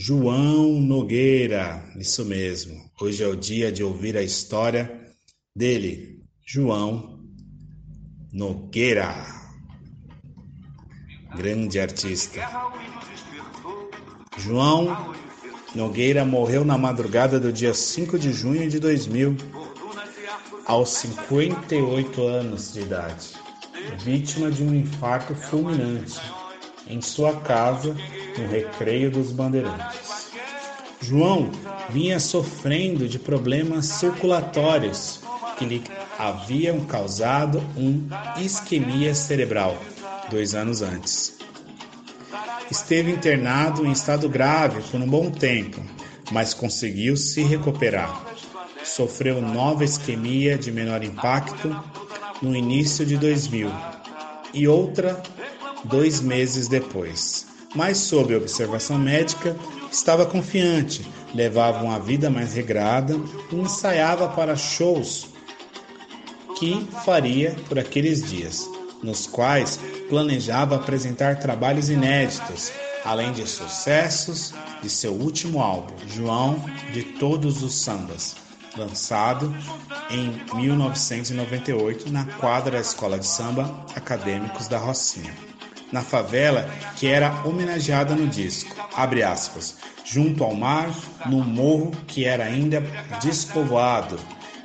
João 0.00 0.80
Nogueira. 0.80 1.82
Isso 1.96 2.24
mesmo. 2.24 2.88
Hoje 3.00 3.24
é 3.24 3.26
o 3.26 3.34
dia 3.34 3.72
de 3.72 3.82
ouvir 3.82 4.16
a 4.16 4.22
história 4.22 5.12
dele, 5.54 6.22
João 6.46 7.18
Nogueira. 8.32 9.26
Grande 11.36 11.80
artista. 11.80 12.40
João 14.38 15.14
Nogueira 15.74 16.24
morreu 16.24 16.64
na 16.64 16.78
madrugada 16.78 17.40
do 17.40 17.52
dia 17.52 17.74
5 17.74 18.18
de 18.20 18.32
junho 18.32 18.70
de 18.70 18.78
2000, 18.78 19.36
aos 20.64 20.90
58 20.90 22.22
anos 22.22 22.72
de 22.72 22.80
idade, 22.82 23.32
vítima 23.98 24.50
de 24.50 24.62
um 24.62 24.74
infarto 24.74 25.34
fulminante 25.34 26.20
em 26.86 27.00
sua 27.00 27.36
casa 27.40 27.94
no 28.38 28.46
Recreio 28.48 29.10
dos 29.10 29.30
Bandeirantes. 29.32 30.32
João 31.00 31.50
vinha 31.90 32.18
sofrendo 32.18 33.08
de 33.08 33.18
problemas 33.18 33.86
circulatórios 33.86 35.20
que 35.56 35.64
lhe 35.64 35.84
haviam 36.18 36.84
causado 36.84 37.58
um 37.76 38.08
isquemia 38.40 39.14
cerebral 39.14 39.76
dois 40.30 40.54
anos 40.54 40.82
antes. 40.82 41.38
Esteve 42.70 43.12
internado 43.12 43.86
em 43.86 43.92
estado 43.92 44.28
grave 44.28 44.82
por 44.90 45.00
um 45.00 45.08
bom 45.08 45.30
tempo, 45.30 45.80
mas 46.30 46.52
conseguiu 46.52 47.16
se 47.16 47.42
recuperar. 47.42 48.26
Sofreu 48.84 49.40
nova 49.40 49.84
isquemia 49.84 50.58
de 50.58 50.70
menor 50.70 51.02
impacto 51.02 51.74
no 52.42 52.54
início 52.54 53.04
de 53.04 53.16
2000 53.16 53.70
e 54.54 54.66
outra 54.66 55.22
dois 55.84 56.20
meses 56.20 56.68
depois. 56.68 57.46
Mas, 57.74 57.98
sob 57.98 58.34
observação 58.34 58.98
médica, 58.98 59.56
estava 59.92 60.24
confiante, 60.24 61.06
levava 61.34 61.84
uma 61.84 61.98
vida 61.98 62.30
mais 62.30 62.54
regrada 62.54 63.14
e 63.52 63.56
ensaiava 63.56 64.28
para 64.28 64.56
shows 64.56 65.28
que 66.58 66.86
faria 67.04 67.54
por 67.68 67.78
aqueles 67.78 68.22
dias 68.28 68.68
nos 69.02 69.26
quais 69.26 69.78
planejava 70.08 70.76
apresentar 70.76 71.38
trabalhos 71.38 71.88
inéditos, 71.88 72.72
além 73.04 73.32
de 73.32 73.46
sucessos 73.46 74.52
de 74.82 74.90
seu 74.90 75.12
último 75.12 75.60
álbum, 75.60 75.94
João 76.08 76.64
de 76.92 77.02
Todos 77.02 77.62
os 77.62 77.74
Sambas, 77.74 78.36
lançado 78.76 79.54
em 80.10 80.40
1998 80.54 82.10
na 82.10 82.24
quadra 82.24 82.72
da 82.72 82.80
Escola 82.80 83.18
de 83.18 83.26
Samba 83.26 83.84
Acadêmicos 83.94 84.68
da 84.68 84.78
Rocinha. 84.78 85.34
Na 85.90 86.02
favela 86.02 86.68
que 86.96 87.06
era 87.06 87.42
homenageada 87.44 88.14
no 88.14 88.26
disco, 88.26 88.74
abre 88.94 89.22
aspas, 89.22 89.76
junto 90.04 90.44
ao 90.44 90.54
mar, 90.54 90.90
no 91.26 91.42
morro 91.42 91.92
que 92.06 92.24
era 92.24 92.44
ainda 92.44 92.82
despovoado, 93.22 94.18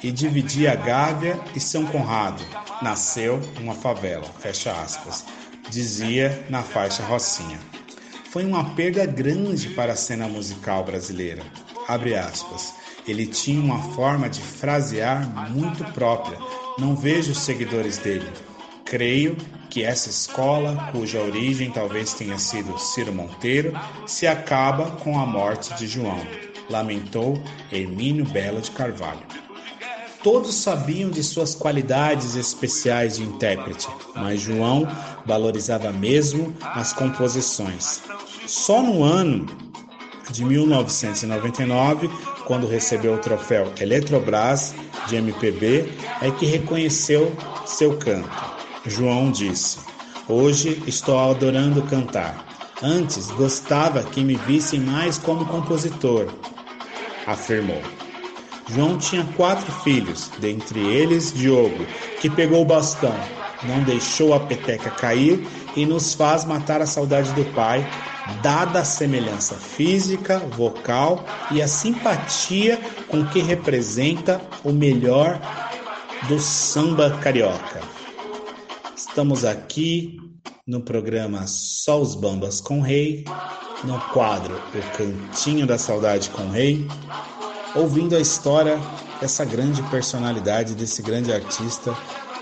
e 0.03 0.11
dividia 0.11 0.75
Gávea 0.75 1.39
e 1.55 1.59
São 1.59 1.85
Conrado. 1.85 2.43
Nasceu 2.81 3.39
uma 3.59 3.73
favela, 3.73 4.25
fecha 4.39 4.73
aspas, 4.73 5.25
dizia 5.69 6.45
na 6.49 6.61
faixa 6.61 7.03
Rocinha. 7.03 7.59
Foi 8.29 8.43
uma 8.43 8.75
perda 8.75 9.05
grande 9.05 9.69
para 9.69 9.93
a 9.93 9.95
cena 9.95 10.27
musical 10.27 10.83
brasileira. 10.83 11.43
Abre 11.87 12.15
aspas. 12.15 12.73
Ele 13.07 13.25
tinha 13.25 13.61
uma 13.61 13.79
forma 13.93 14.29
de 14.29 14.41
frasear 14.41 15.27
muito 15.51 15.83
própria. 15.93 16.37
Não 16.77 16.95
vejo 16.95 17.31
os 17.31 17.39
seguidores 17.39 17.97
dele. 17.97 18.29
Creio 18.85 19.35
que 19.69 19.83
essa 19.83 20.09
escola, 20.09 20.89
cuja 20.91 21.19
origem 21.19 21.71
talvez 21.71 22.13
tenha 22.13 22.37
sido 22.37 22.77
Ciro 22.77 23.13
Monteiro, 23.13 23.73
se 24.05 24.27
acaba 24.27 24.91
com 24.91 25.19
a 25.19 25.25
morte 25.25 25.73
de 25.75 25.87
João, 25.87 26.21
lamentou 26.69 27.41
Hermínio 27.71 28.25
Belo 28.25 28.61
de 28.61 28.71
Carvalho. 28.71 29.23
Todos 30.23 30.55
sabiam 30.55 31.09
de 31.09 31.21
suas 31.21 31.53
qualidades 31.53 32.35
especiais 32.35 33.17
de 33.17 33.23
intérprete, 33.23 33.89
mas 34.15 34.39
João 34.39 34.87
valorizava 35.25 35.91
mesmo 35.91 36.55
as 36.61 36.93
composições. 36.93 38.01
Só 38.47 38.81
no 38.81 39.03
ano 39.03 39.45
de 40.31 40.45
1999, 40.45 42.09
quando 42.45 42.67
recebeu 42.67 43.13
o 43.15 43.19
troféu 43.19 43.71
Eletrobras 43.79 44.73
de 45.07 45.15
MPB, 45.15 45.89
é 46.21 46.31
que 46.31 46.45
reconheceu 46.45 47.35
seu 47.65 47.97
canto. 47.97 48.29
João 48.85 49.31
disse: 49.31 49.79
Hoje 50.27 50.81
estou 50.87 51.17
adorando 51.19 51.81
cantar. 51.83 52.45
Antes 52.81 53.31
gostava 53.31 54.03
que 54.03 54.23
me 54.23 54.35
vissem 54.35 54.79
mais 54.79 55.17
como 55.17 55.45
compositor, 55.45 56.27
afirmou. 57.25 57.81
João 58.69 58.97
tinha 58.97 59.25
quatro 59.35 59.71
filhos, 59.83 60.29
dentre 60.39 60.79
eles 60.79 61.33
Diogo, 61.33 61.85
que 62.19 62.29
pegou 62.29 62.61
o 62.61 62.65
bastão, 62.65 63.15
não 63.63 63.83
deixou 63.83 64.33
a 64.33 64.39
peteca 64.39 64.89
cair 64.89 65.45
e 65.75 65.85
nos 65.85 66.13
faz 66.13 66.45
matar 66.45 66.81
a 66.81 66.85
saudade 66.85 67.31
do 67.33 67.45
pai, 67.53 67.85
dada 68.41 68.79
a 68.79 68.85
semelhança 68.85 69.55
física, 69.55 70.39
vocal 70.39 71.23
e 71.51 71.61
a 71.61 71.67
simpatia 71.67 72.79
com 73.07 73.25
que 73.25 73.39
representa 73.39 74.41
o 74.63 74.71
melhor 74.71 75.39
do 76.27 76.39
samba 76.39 77.17
carioca. 77.17 77.81
Estamos 78.95 79.43
aqui 79.43 80.17
no 80.65 80.81
programa 80.81 81.45
Só 81.45 82.01
os 82.01 82.15
Bambas 82.15 82.61
com 82.61 82.81
Rei, 82.81 83.25
no 83.83 83.99
quadro 84.11 84.55
O 84.55 84.97
Cantinho 84.97 85.67
da 85.67 85.77
Saudade 85.77 86.29
com 86.29 86.49
Rei, 86.49 86.87
ouvindo 87.75 88.15
a 88.15 88.19
história 88.19 88.79
dessa 89.19 89.43
grande 89.43 89.83
personalidade, 89.83 90.73
desse 90.73 91.01
grande 91.01 91.33
artista, 91.33 91.95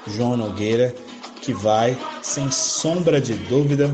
João 0.08 0.38
Nogueira, 0.38 0.94
que 1.42 1.54
vai, 1.54 1.98
sem 2.22 2.52
sombra 2.52 3.20
de 3.20 3.34
dúvida, 3.34 3.94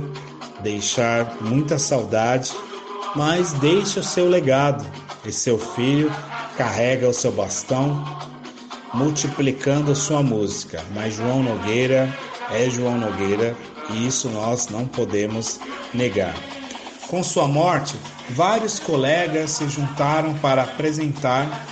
deixar 0.62 1.38
muita 1.42 1.78
saudade, 1.78 2.52
mas 3.16 3.54
deixa 3.54 4.00
o 4.00 4.04
seu 4.04 4.28
legado. 4.28 4.86
E 5.26 5.32
seu 5.32 5.58
filho 5.58 6.12
carrega 6.58 7.10
o 7.10 7.14
seu 7.14 7.32
bastão, 7.32 8.04
multiplicando 8.94 9.96
sua 9.96 10.24
música. 10.24 10.84
Mas 10.94 11.16
João 11.16 11.44
Nogueira 11.44 12.10
é 12.52 12.70
João 12.70 12.98
Nogueira 12.98 13.56
e 13.90 14.08
isso 14.08 14.30
nós 14.30 14.68
não 14.70 14.86
podemos 14.86 15.60
negar. 15.94 16.34
Com 17.08 17.24
sua 17.24 17.48
morte, 17.48 17.96
vários 18.32 18.80
colegas 18.80 19.52
se 19.52 19.70
juntaram 19.70 20.34
para 20.36 20.64
apresentar, 20.64 21.66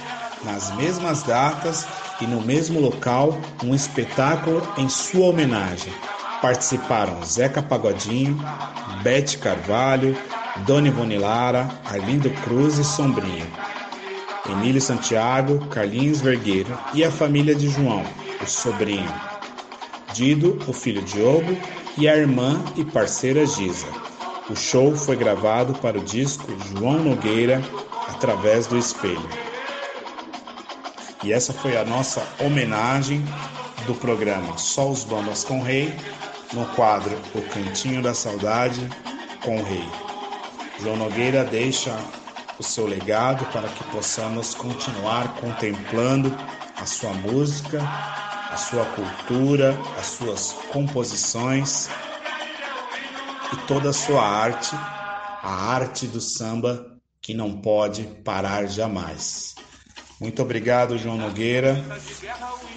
nas 0.44 0.74
mesmas 0.76 1.24
datas 1.24 1.86
e 2.22 2.28
no 2.28 2.42
mesmo 2.42 2.80
local, 2.80 3.38
um 3.64 3.74
espetáculo 3.74 4.62
em 4.78 4.88
sua 4.88 5.28
homenagem. 5.28 5.92
Participaram 6.46 7.24
Zeca 7.26 7.60
Pagodinho, 7.60 8.40
Bete 9.02 9.40
Carvalho, 9.40 10.16
Dona 10.58 10.90
Ivone 10.90 11.18
Lara, 11.18 11.68
Arlindo 11.84 12.30
Cruz 12.44 12.78
e 12.78 12.84
Sombrinho. 12.84 13.48
Emílio 14.48 14.80
Santiago, 14.80 15.66
Carlinhos 15.70 16.22
Vergueiro 16.22 16.78
e 16.94 17.04
a 17.04 17.10
família 17.10 17.56
de 17.56 17.68
João, 17.68 18.06
o 18.44 18.46
sobrinho. 18.46 19.12
Dido, 20.14 20.60
o 20.68 20.72
filho 20.72 21.02
Diogo 21.02 21.58
e 21.98 22.08
a 22.08 22.16
irmã 22.16 22.64
e 22.76 22.86
parceira 22.86 23.44
Giza. 23.44 23.88
O 24.48 24.56
show 24.56 24.96
foi 24.96 25.16
gravado 25.16 25.74
para 25.74 25.98
o 25.98 26.04
disco 26.04 26.56
João 26.70 27.00
Nogueira 27.00 27.60
através 28.08 28.68
do 28.68 28.78
espelho. 28.78 29.30
E 31.24 31.34
essa 31.34 31.52
foi 31.52 31.76
a 31.76 31.84
nossa 31.84 32.22
homenagem 32.40 33.26
do 33.88 33.96
programa 33.96 34.56
Só 34.60 34.92
os 34.92 35.04
Bambas 35.04 35.44
com 35.44 35.60
Rei, 35.60 35.92
no 36.54 36.66
quadro 36.76 37.18
O 37.34 37.42
Cantinho 37.50 38.02
da 38.02 38.14
Saudade 38.14 38.90
com 39.44 39.60
o 39.60 39.64
Rei. 39.64 39.88
João 40.80 40.98
Nogueira 40.98 41.44
deixa 41.44 41.96
o 42.60 42.64
seu 42.64 42.86
legado 42.86 43.46
para 43.52 43.68
que 43.68 43.84
possamos 43.86 44.54
continuar 44.54 45.36
contemplando 45.36 46.36
a 46.76 46.86
sua 46.86 47.14
música, 47.14 47.82
a 48.52 48.58
sua 48.58 48.86
cultura, 48.86 49.78
as 50.00 50.08
suas 50.08 50.54
composições 50.72 51.90
e 53.54 53.58
toda 53.68 53.90
a 53.90 53.94
sua 53.94 54.26
arte, 54.26 54.76
a 54.76 55.72
arte 55.72 56.08
do 56.08 56.22
samba 56.22 56.96
que 57.22 57.34
não 57.34 57.62
pode 57.62 58.04
parar 58.24 58.68
jamais. 58.68 59.56
Muito 60.20 60.42
obrigado, 60.42 60.98
João 60.98 61.18
Nogueira. 61.18 61.84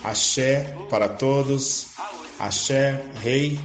Axé 0.03 0.75
para 0.91 1.09
todos. 1.09 1.89
Axé, 2.39 3.03
rei. 3.20 3.59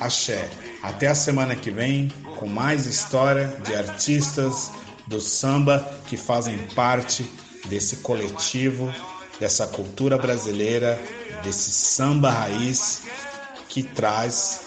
Axé. 0.00 0.48
Até 0.82 1.08
a 1.08 1.14
semana 1.14 1.56
que 1.56 1.70
vem 1.70 2.08
com 2.36 2.46
mais 2.46 2.86
história 2.86 3.48
de 3.64 3.74
artistas 3.74 4.70
do 5.08 5.20
samba 5.20 5.90
que 6.06 6.16
fazem 6.16 6.56
parte 6.74 7.28
desse 7.66 7.96
coletivo, 7.96 8.92
dessa 9.40 9.66
cultura 9.66 10.16
brasileira, 10.16 11.00
desse 11.42 11.70
samba 11.70 12.30
raiz 12.30 13.02
que 13.68 13.82
traz 13.82 14.62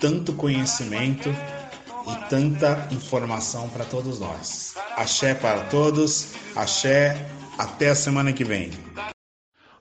tanto 0.00 0.32
conhecimento 0.32 1.28
e 1.28 2.28
tanta 2.28 2.88
informação 2.90 3.68
para 3.68 3.84
todos 3.84 4.18
nós. 4.18 4.74
Axé 4.96 5.34
para 5.34 5.64
todos, 5.64 6.28
axé, 6.56 7.28
até 7.58 7.90
a 7.90 7.94
semana 7.94 8.32
que 8.32 8.44
vem. 8.44 8.70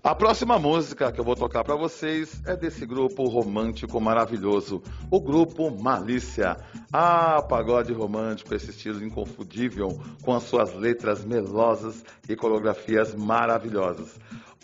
A 0.03 0.15
próxima 0.15 0.57
música 0.57 1.11
que 1.11 1.19
eu 1.19 1.23
vou 1.23 1.35
tocar 1.35 1.63
para 1.63 1.75
vocês 1.75 2.41
é 2.47 2.55
desse 2.55 2.87
grupo 2.87 3.23
romântico 3.25 4.01
maravilhoso, 4.01 4.81
o 5.11 5.21
grupo 5.21 5.69
Malícia. 5.69 6.57
Ah, 6.91 7.39
pagode 7.39 7.93
romântico, 7.93 8.55
esse 8.55 8.71
estilo 8.71 9.03
inconfundível, 9.05 10.01
com 10.23 10.33
as 10.33 10.41
suas 10.41 10.73
letras 10.73 11.23
melosas 11.23 12.03
e 12.27 12.35
coreografias 12.35 13.13
maravilhosas. 13.13 14.19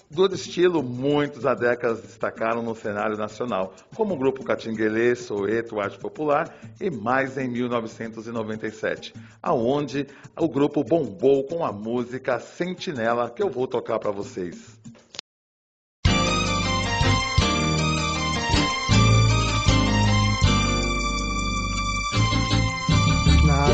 Do 0.09 0.25
estilo, 0.33 0.81
muitos 0.81 1.43
décadas 1.59 2.01
destacaram 2.01 2.63
no 2.63 2.73
cenário 2.73 3.17
nacional, 3.17 3.73
como 3.93 4.15
o 4.15 4.17
grupo 4.17 4.43
Catinguelê, 4.43 5.13
Soeto, 5.15 5.79
Arte 5.79 5.99
Popular 5.99 6.51
e 6.81 6.89
mais 6.89 7.38
em 7.38 7.47
1997, 7.47 9.13
aonde 9.43 10.07
o 10.35 10.47
grupo 10.47 10.83
bombou 10.83 11.43
com 11.43 11.63
a 11.63 11.71
música 11.71 12.39
Sentinela, 12.39 13.29
que 13.29 13.43
eu 13.43 13.49
vou 13.49 13.67
tocar 13.67 13.99
para 13.99 14.09
vocês. 14.09 14.76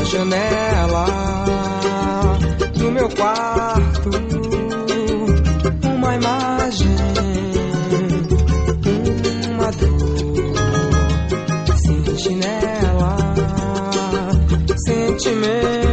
Janela 0.04 1.06
do 2.76 2.90
meu 2.90 3.08
quarto, 3.10 4.10
uma 5.88 6.14
imagem, 6.14 6.96
uma 9.50 9.70
dor, 9.72 10.56
sentinela, 11.78 13.16
sentimento, 14.86 15.83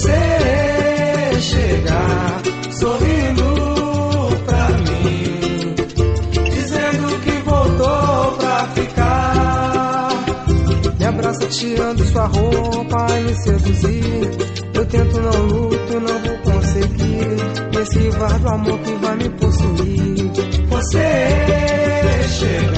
você 0.00 1.40
chegar, 1.40 2.42
sorrindo 2.72 3.44
pra 4.46 4.68
mim, 4.68 5.74
dizendo 6.50 7.20
que 7.20 7.30
voltou 7.44 8.36
pra 8.38 8.68
ficar. 8.74 10.08
Me 10.98 11.04
abraça 11.04 11.46
tirando 11.48 12.04
sua 12.06 12.26
roupa 12.26 13.06
e 13.18 13.22
me 13.24 13.34
seduzir. 13.34 14.30
Eu 14.72 14.86
tento, 14.86 15.20
não 15.20 15.46
luto, 15.46 16.00
não 16.00 16.18
vou 16.20 16.38
conseguir 16.38 17.26
me 17.74 17.82
esquivar 17.82 18.38
do 18.38 18.48
amor 18.48 18.78
que 18.78 18.92
vai 18.94 19.16
me 19.16 19.28
possuir. 19.30 20.30
Você 20.70 21.08
chegar, 22.38 22.69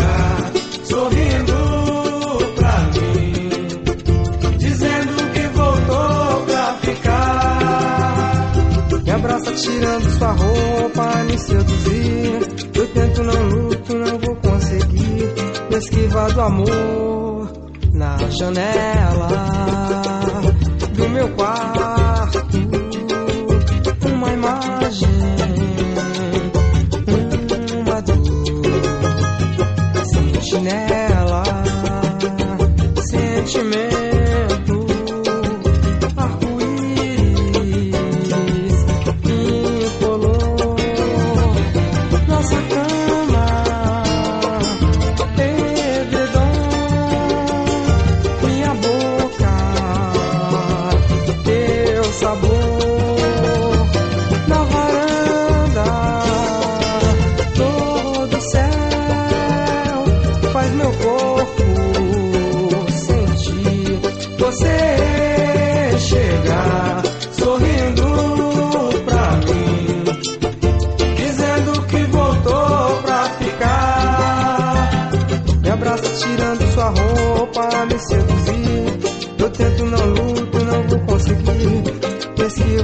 tirando 9.62 10.10
sua 10.18 10.32
roupa, 10.32 11.24
me 11.24 11.38
seduzir. 11.38 12.40
Eu 12.74 12.88
tento, 12.88 13.22
não 13.22 13.42
luto, 13.48 13.94
não 13.94 14.18
vou 14.18 14.36
conseguir 14.36 15.32
me 15.70 15.76
esquivar 15.78 16.32
do 16.32 16.40
amor 16.40 17.52
na 17.92 18.16
janela 18.30 19.28
do 20.96 21.08
meu 21.08 21.28
quarto. 21.34 21.81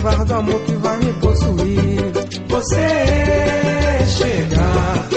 Esquivar 0.08 0.24
do 0.24 0.34
amor 0.34 0.60
que 0.62 0.72
vai 0.76 0.96
me 0.98 1.12
possuir. 1.14 2.12
Você 2.48 4.06
chegar, 4.06 5.08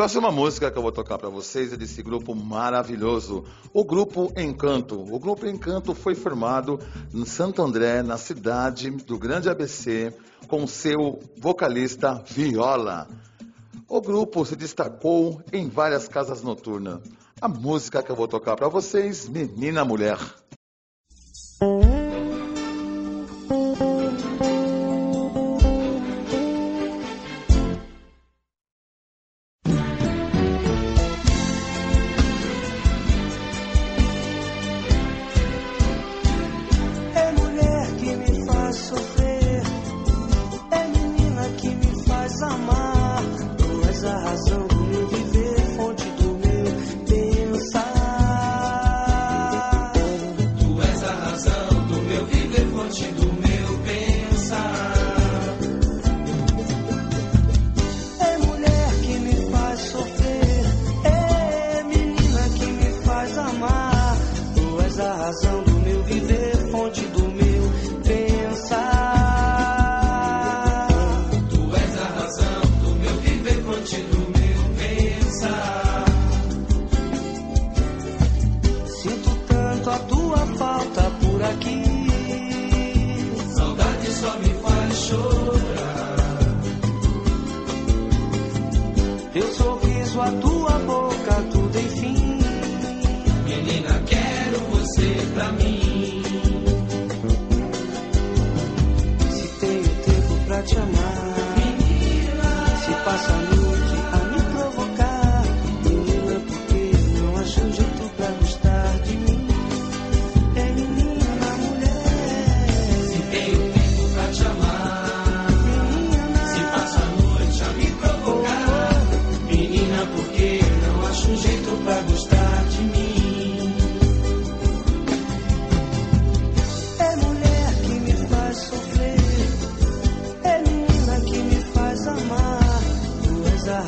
próxima 0.00 0.30
música 0.30 0.70
que 0.70 0.78
eu 0.78 0.82
vou 0.82 0.90
tocar 0.90 1.18
para 1.18 1.28
vocês 1.28 1.74
é 1.74 1.76
desse 1.76 2.02
grupo 2.02 2.34
maravilhoso, 2.34 3.44
o 3.70 3.84
Grupo 3.84 4.32
Encanto. 4.34 4.98
O 4.98 5.18
Grupo 5.18 5.46
Encanto 5.46 5.94
foi 5.94 6.14
formado 6.14 6.80
em 7.12 7.26
Santo 7.26 7.60
André, 7.60 8.02
na 8.02 8.16
cidade 8.16 8.90
do 8.90 9.18
Grande 9.18 9.50
ABC, 9.50 10.10
com 10.48 10.66
seu 10.66 11.20
vocalista 11.36 12.14
Viola. 12.26 13.08
O 13.86 14.00
grupo 14.00 14.42
se 14.46 14.56
destacou 14.56 15.42
em 15.52 15.68
várias 15.68 16.08
casas 16.08 16.42
noturnas. 16.42 17.00
A 17.38 17.46
música 17.46 18.02
que 18.02 18.10
eu 18.10 18.16
vou 18.16 18.26
tocar 18.26 18.56
para 18.56 18.68
vocês, 18.68 19.28
Menina 19.28 19.84
Mulher. 19.84 20.16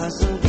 casa 0.02 0.41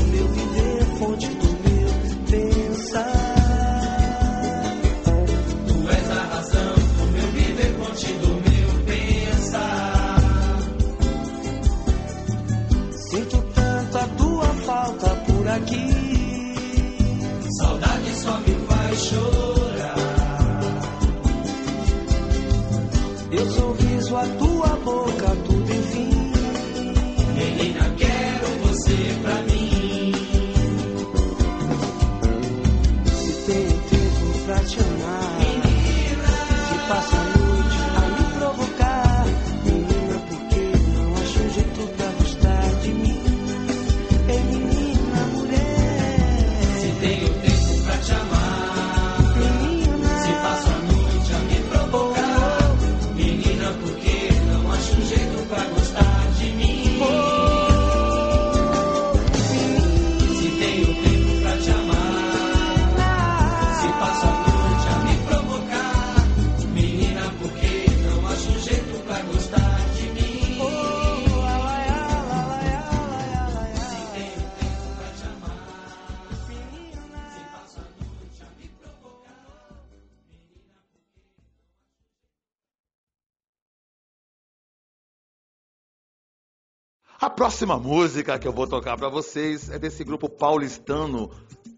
próxima 87.54 87.78
música 87.78 88.40
que 88.40 88.48
eu 88.48 88.52
vou 88.52 88.66
tocar 88.66 88.98
para 88.98 89.10
vocês 89.10 89.70
é 89.70 89.78
desse 89.78 90.04
grupo 90.04 90.28
paulistano 90.28 91.30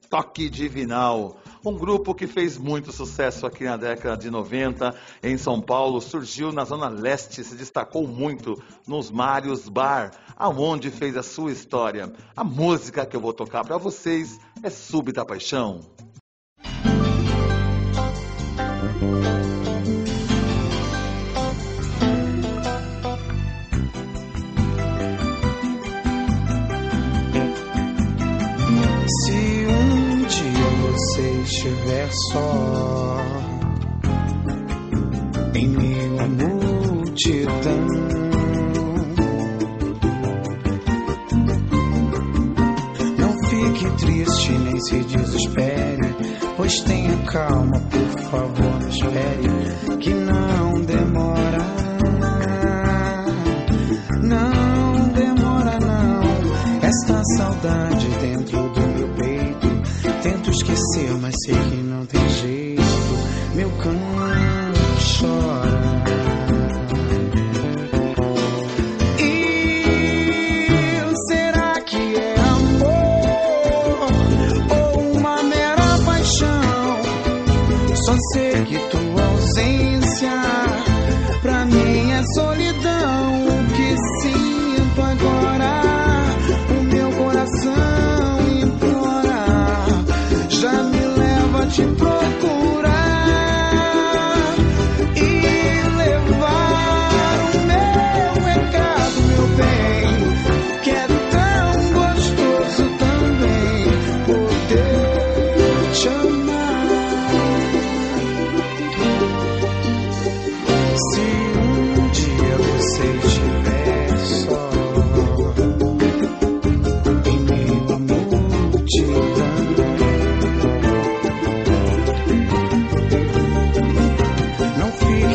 Toque 0.09 0.49
Divinal. 0.49 1.35
Um 1.65 1.77
grupo 1.77 2.15
que 2.15 2.27
fez 2.27 2.57
muito 2.57 2.93
sucesso 2.93 3.45
aqui 3.45 3.65
na 3.65 3.75
década 3.75 4.15
de 4.15 4.29
90 4.29 4.95
em 5.21 5.37
São 5.37 5.59
Paulo, 5.59 5.99
surgiu 5.99 6.53
na 6.53 6.63
Zona 6.63 6.87
Leste, 6.87 7.43
se 7.43 7.55
destacou 7.55 8.07
muito 8.07 8.57
nos 8.87 9.11
Marios 9.11 9.67
Bar, 9.67 10.11
aonde 10.37 10.89
fez 10.89 11.17
a 11.17 11.23
sua 11.23 11.51
história. 11.51 12.09
A 12.33 12.43
música 12.45 13.05
que 13.05 13.17
eu 13.17 13.21
vou 13.21 13.33
tocar 13.33 13.65
para 13.65 13.77
vocês 13.77 14.39
é 14.63 14.69
Súbita 14.69 15.25
Paixão. 15.25 15.81
Música 19.01 19.74
estiver 31.65 32.09
só 32.31 33.17
em 35.55 35.67
minha 35.67 36.27
multidão. 36.27 37.87
Não 43.17 43.49
fique 43.49 43.89
triste 43.97 44.51
nem 44.51 44.79
se 44.79 44.99
desespere, 45.05 46.15
pois 46.55 46.81
tenha 46.81 47.17
calma, 47.31 47.79
por 47.79 48.19
favor, 48.29 48.79
não 48.81 48.89
espere 48.89 49.97
que 49.99 50.13
não 50.13 50.81
demora. 50.81 51.65
Não 54.21 55.09
demora, 55.13 55.79
não. 55.79 56.21
Esta 56.81 57.21
saudade 57.37 58.07
dentro 58.21 58.64
sei 61.43 61.53
que 61.53 61.75
não 61.77 62.05
tem 62.05 62.29
jeito, 62.29 62.81
meu 63.55 63.69
canto. 63.81 64.24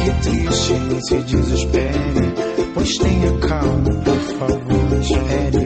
fique 0.01 0.21
triste, 0.23 0.73
nem 0.73 1.01
se 1.01 1.17
desespere. 1.19 2.35
Pois 2.75 2.97
tenha 2.97 3.39
calma, 3.39 3.91
por 4.05 4.19
favor, 4.39 5.01
espere. 5.01 5.60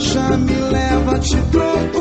Já 0.00 0.30
me 0.30 0.58
leva, 0.72 1.18
te 1.18 1.36
troco. 1.52 1.99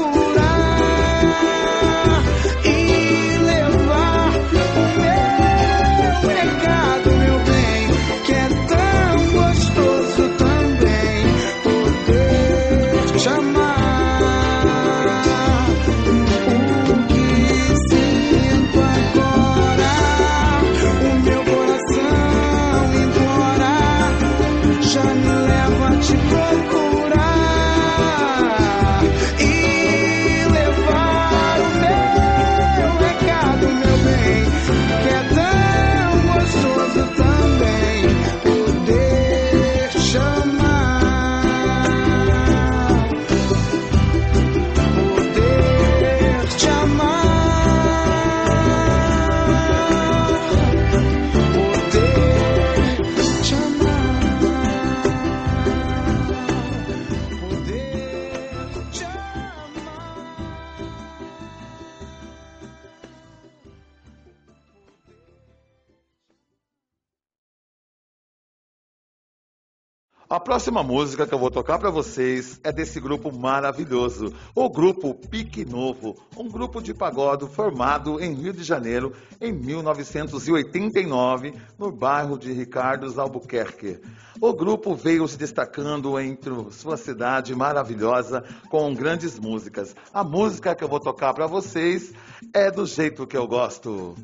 A 70.32 70.40
próxima 70.40 70.84
música 70.84 71.26
que 71.26 71.34
eu 71.34 71.40
vou 71.40 71.50
tocar 71.50 71.80
para 71.80 71.90
vocês 71.90 72.60
é 72.64 72.72
desse 72.72 73.00
grupo 73.00 73.36
maravilhoso, 73.36 74.32
o 74.54 74.70
grupo 74.70 75.16
Pique 75.16 75.66
Novo, 75.66 76.16
um 76.38 76.48
grupo 76.48 76.84
de 76.84 76.94
pagode 76.94 77.48
formado 77.48 78.22
em 78.22 78.36
Rio 78.36 78.54
de 78.54 78.64
Janeiro 78.64 79.12
em 79.42 79.52
1989, 79.52 81.56
no 81.80 81.92
bairro 81.92 82.38
de 82.38 82.54
Ricardos 82.54 83.18
Albuquerque. 83.18 84.00
O 84.40 84.54
grupo 84.54 84.94
veio 84.94 85.28
se 85.28 85.36
destacando 85.36 86.20
entre 86.20 86.54
sua 86.74 86.96
cidade 86.96 87.56
maravilhosa 87.56 88.44
com 88.70 88.94
grandes 88.94 89.40
músicas. 89.40 89.96
A 90.14 90.24
música 90.24 90.76
que 90.76 90.84
eu 90.84 90.88
vou 90.88 91.00
tocar 91.00 91.34
para 91.34 91.48
vocês 91.48 92.14
é 92.54 92.70
do 92.70 92.86
jeito 92.86 93.26
que 93.26 93.36
eu 93.36 93.48
gosto. 93.48 94.16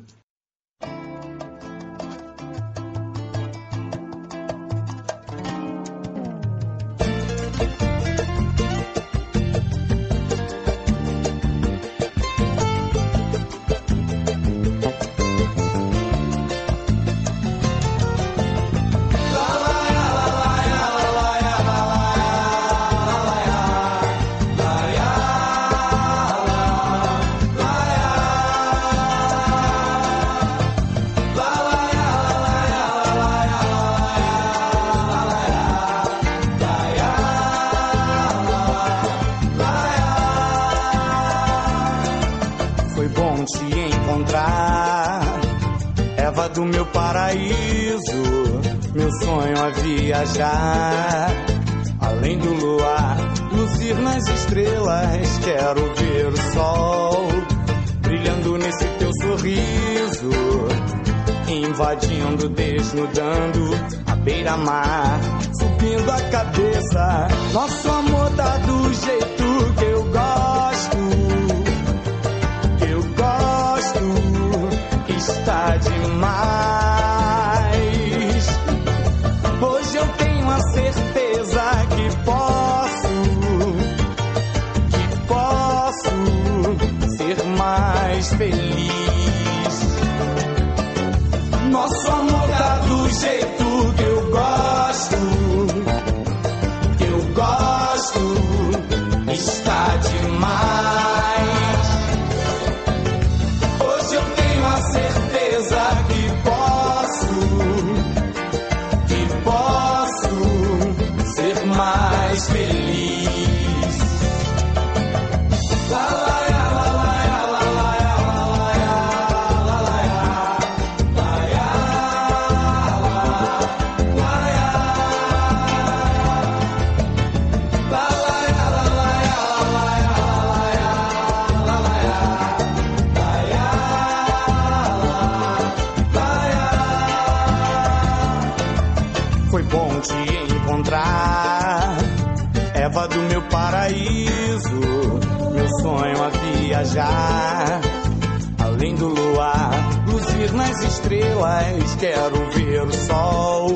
Quero 151.98 152.50
ver 152.50 152.82
o 152.82 152.92
sol 152.92 153.68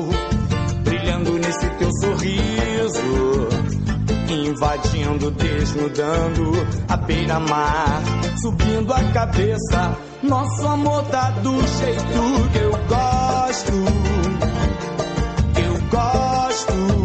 brilhando 0.83 1.31
nesse 1.39 1.67
teu 1.77 1.89
sorriso, 2.01 3.47
invadindo, 4.29 5.31
desnudando 5.31 6.51
a 6.87 6.97
beira-mar, 6.97 8.01
subindo 8.41 8.93
a 8.93 9.03
cabeça. 9.11 9.97
Nosso 10.21 10.67
amor 10.67 11.03
tá 11.05 11.31
do 11.41 11.53
jeito 11.53 12.49
que 12.51 12.59
eu 12.59 12.71
gosto 12.87 14.11
eu 15.57 15.73
gosto, 15.89 17.00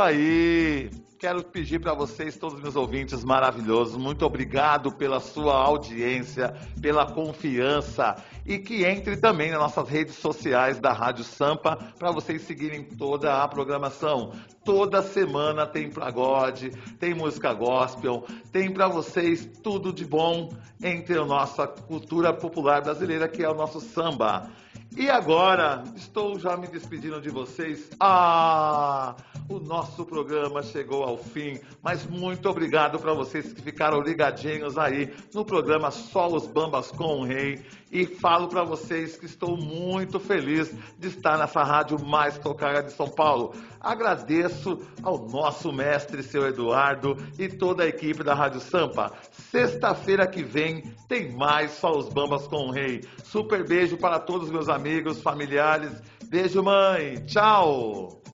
aí. 0.00 0.90
Quero 1.18 1.44
pedir 1.44 1.78
para 1.78 1.92
vocês, 1.92 2.36
todos 2.38 2.56
os 2.56 2.62
meus 2.62 2.76
ouvintes 2.76 3.22
maravilhosos, 3.22 3.98
muito 3.98 4.24
obrigado 4.24 4.90
pela 4.90 5.20
sua 5.20 5.54
audiência, 5.54 6.54
pela 6.80 7.04
confiança 7.04 8.16
e 8.44 8.58
que 8.58 8.84
entre 8.84 9.16
também 9.16 9.50
nas 9.50 9.60
nossas 9.60 9.88
redes 9.88 10.16
sociais 10.16 10.78
da 10.78 10.92
Rádio 10.92 11.24
Sampa 11.24 11.76
para 11.98 12.10
vocês 12.10 12.42
seguirem 12.42 12.84
toda 12.84 13.42
a 13.42 13.48
programação. 13.48 14.32
Toda 14.64 15.02
semana 15.02 15.66
tem 15.66 15.90
pagode, 15.90 16.70
tem 16.98 17.14
música 17.14 17.52
gospel, 17.52 18.24
tem 18.52 18.70
para 18.70 18.88
vocês 18.88 19.48
tudo 19.62 19.92
de 19.92 20.04
bom 20.04 20.50
entre 20.82 21.18
a 21.18 21.24
nossa 21.24 21.66
cultura 21.66 22.32
popular 22.32 22.82
brasileira 22.82 23.28
que 23.28 23.42
é 23.42 23.48
o 23.48 23.54
nosso 23.54 23.80
samba. 23.80 24.50
E 24.96 25.08
agora, 25.08 25.84
estou 25.94 26.36
já 26.36 26.56
me 26.56 26.66
despedindo 26.66 27.20
de 27.20 27.30
vocês. 27.30 27.88
Ah, 28.00 29.14
o 29.48 29.60
nosso 29.60 30.04
programa 30.04 30.64
chegou 30.64 31.04
ao 31.04 31.16
fim, 31.16 31.60
mas 31.80 32.04
muito 32.06 32.48
obrigado 32.48 32.98
para 32.98 33.14
vocês 33.14 33.52
que 33.52 33.62
ficaram 33.62 34.00
ligadinhos 34.00 34.76
aí 34.76 35.14
no 35.32 35.44
programa 35.44 35.92
Só 35.92 36.26
os 36.26 36.46
Bambas 36.46 36.90
com 36.90 37.20
o 37.20 37.24
Rei. 37.24 37.64
E 37.92 38.04
falo 38.30 38.46
para 38.46 38.62
vocês 38.62 39.16
que 39.16 39.26
estou 39.26 39.56
muito 39.56 40.20
feliz 40.20 40.72
de 40.96 41.08
estar 41.08 41.36
nessa 41.36 41.64
rádio 41.64 41.98
mais 41.98 42.38
tocada 42.38 42.80
de 42.80 42.92
São 42.92 43.08
Paulo. 43.08 43.52
Agradeço 43.80 44.78
ao 45.02 45.18
nosso 45.26 45.72
mestre, 45.72 46.22
seu 46.22 46.46
Eduardo, 46.46 47.16
e 47.36 47.48
toda 47.48 47.82
a 47.82 47.88
equipe 47.88 48.22
da 48.22 48.32
Rádio 48.32 48.60
Sampa. 48.60 49.12
Sexta-feira 49.32 50.28
que 50.28 50.44
vem 50.44 50.94
tem 51.08 51.32
mais 51.32 51.72
Só 51.72 51.90
os 51.90 52.08
Bambas 52.08 52.46
com 52.46 52.68
o 52.68 52.70
Rei. 52.70 53.00
Super 53.24 53.66
beijo 53.66 53.96
para 53.96 54.20
todos 54.20 54.46
os 54.46 54.52
meus 54.52 54.68
amigos, 54.68 55.20
familiares. 55.20 56.00
Beijo, 56.28 56.62
mãe. 56.62 57.16
Tchau. 57.26 58.20